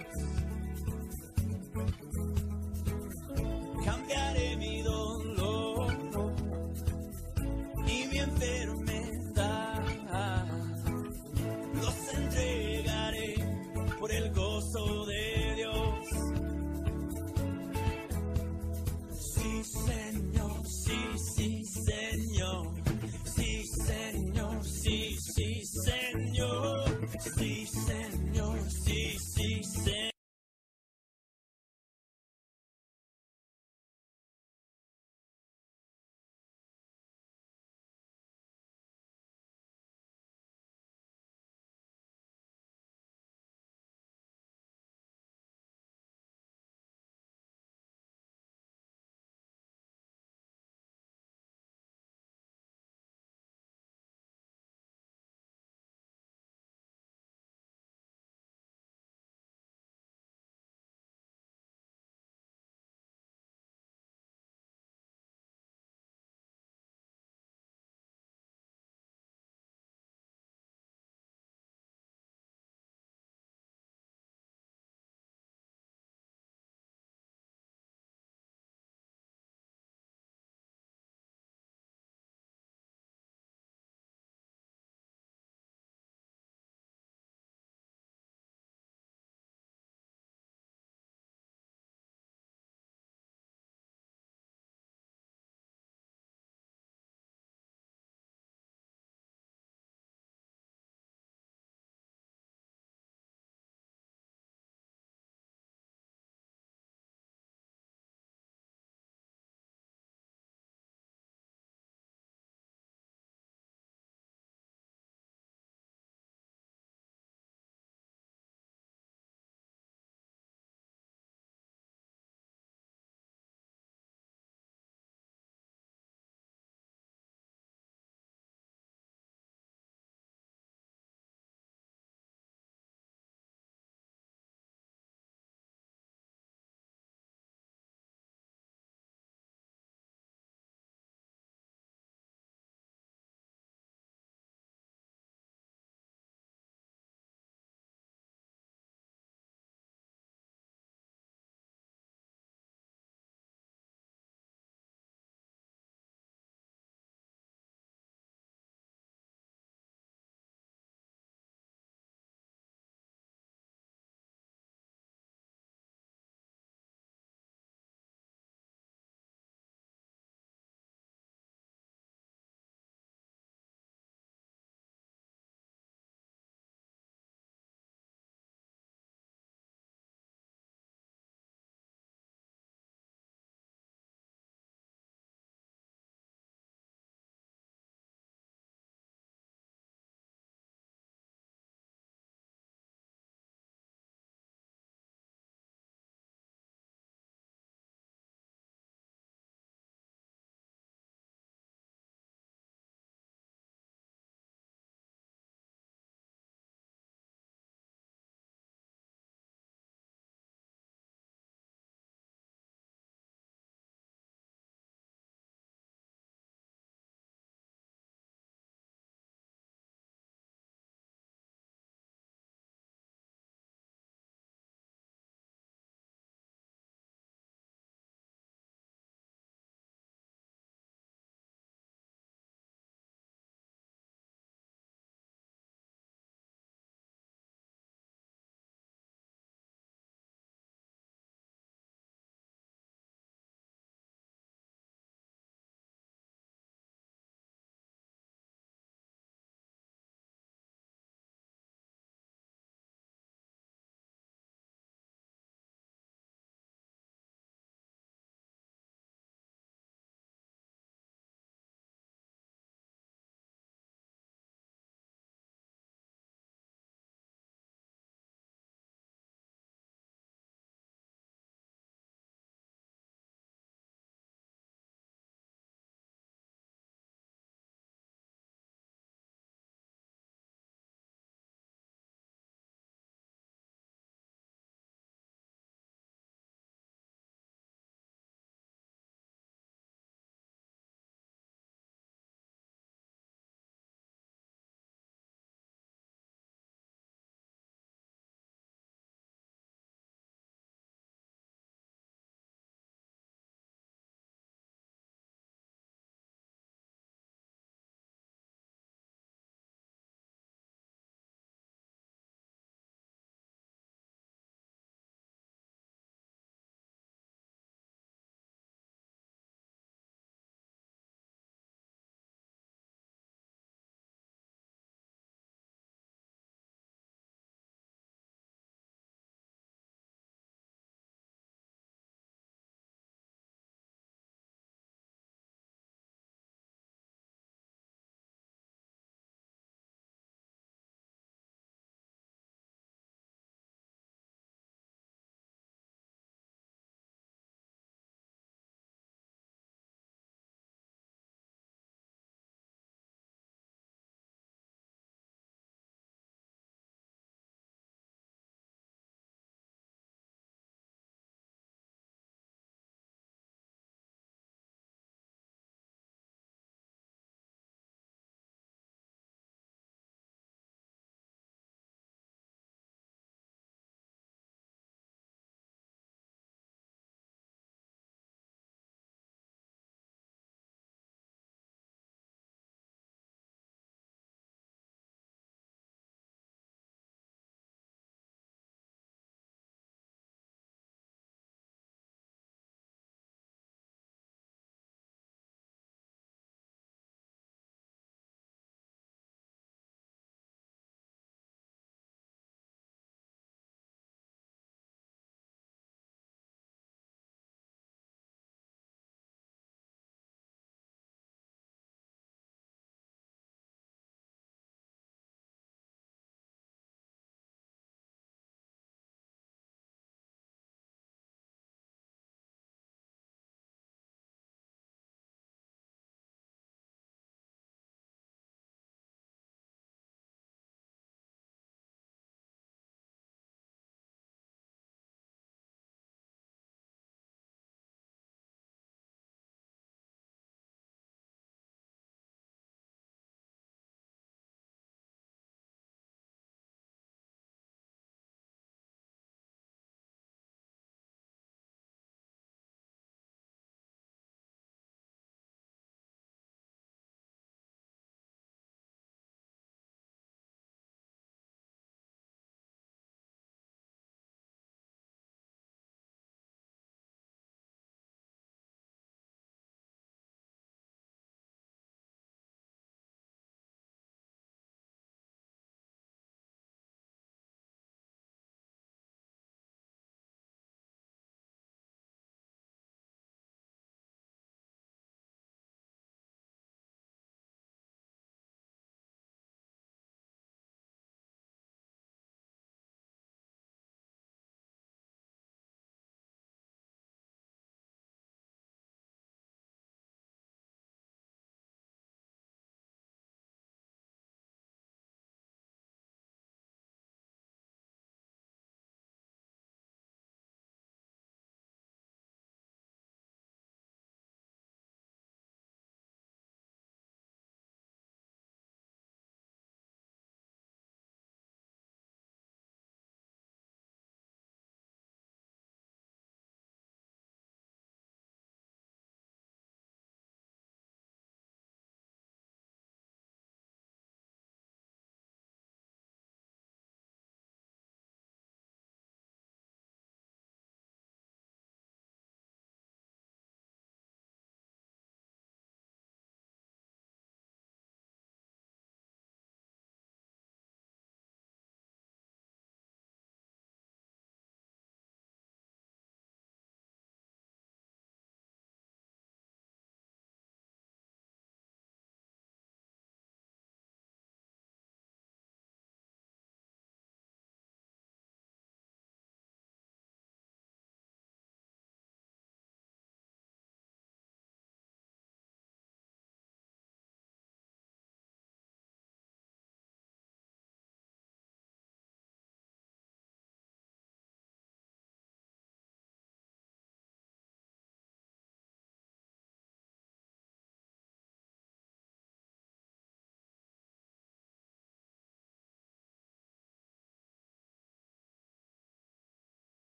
Cambiaré 3.84 4.56
mi 4.56 4.82
dolor 4.82 5.92
y 7.86 8.06
mi 8.06 8.18
enfermedad. 8.18 9.82
Los 11.74 12.14
entregaré 12.14 13.34
por 13.98 14.12
el 14.12 14.30
gozo 14.30 14.41
Señor, 27.22 27.38
sí, 27.38 28.01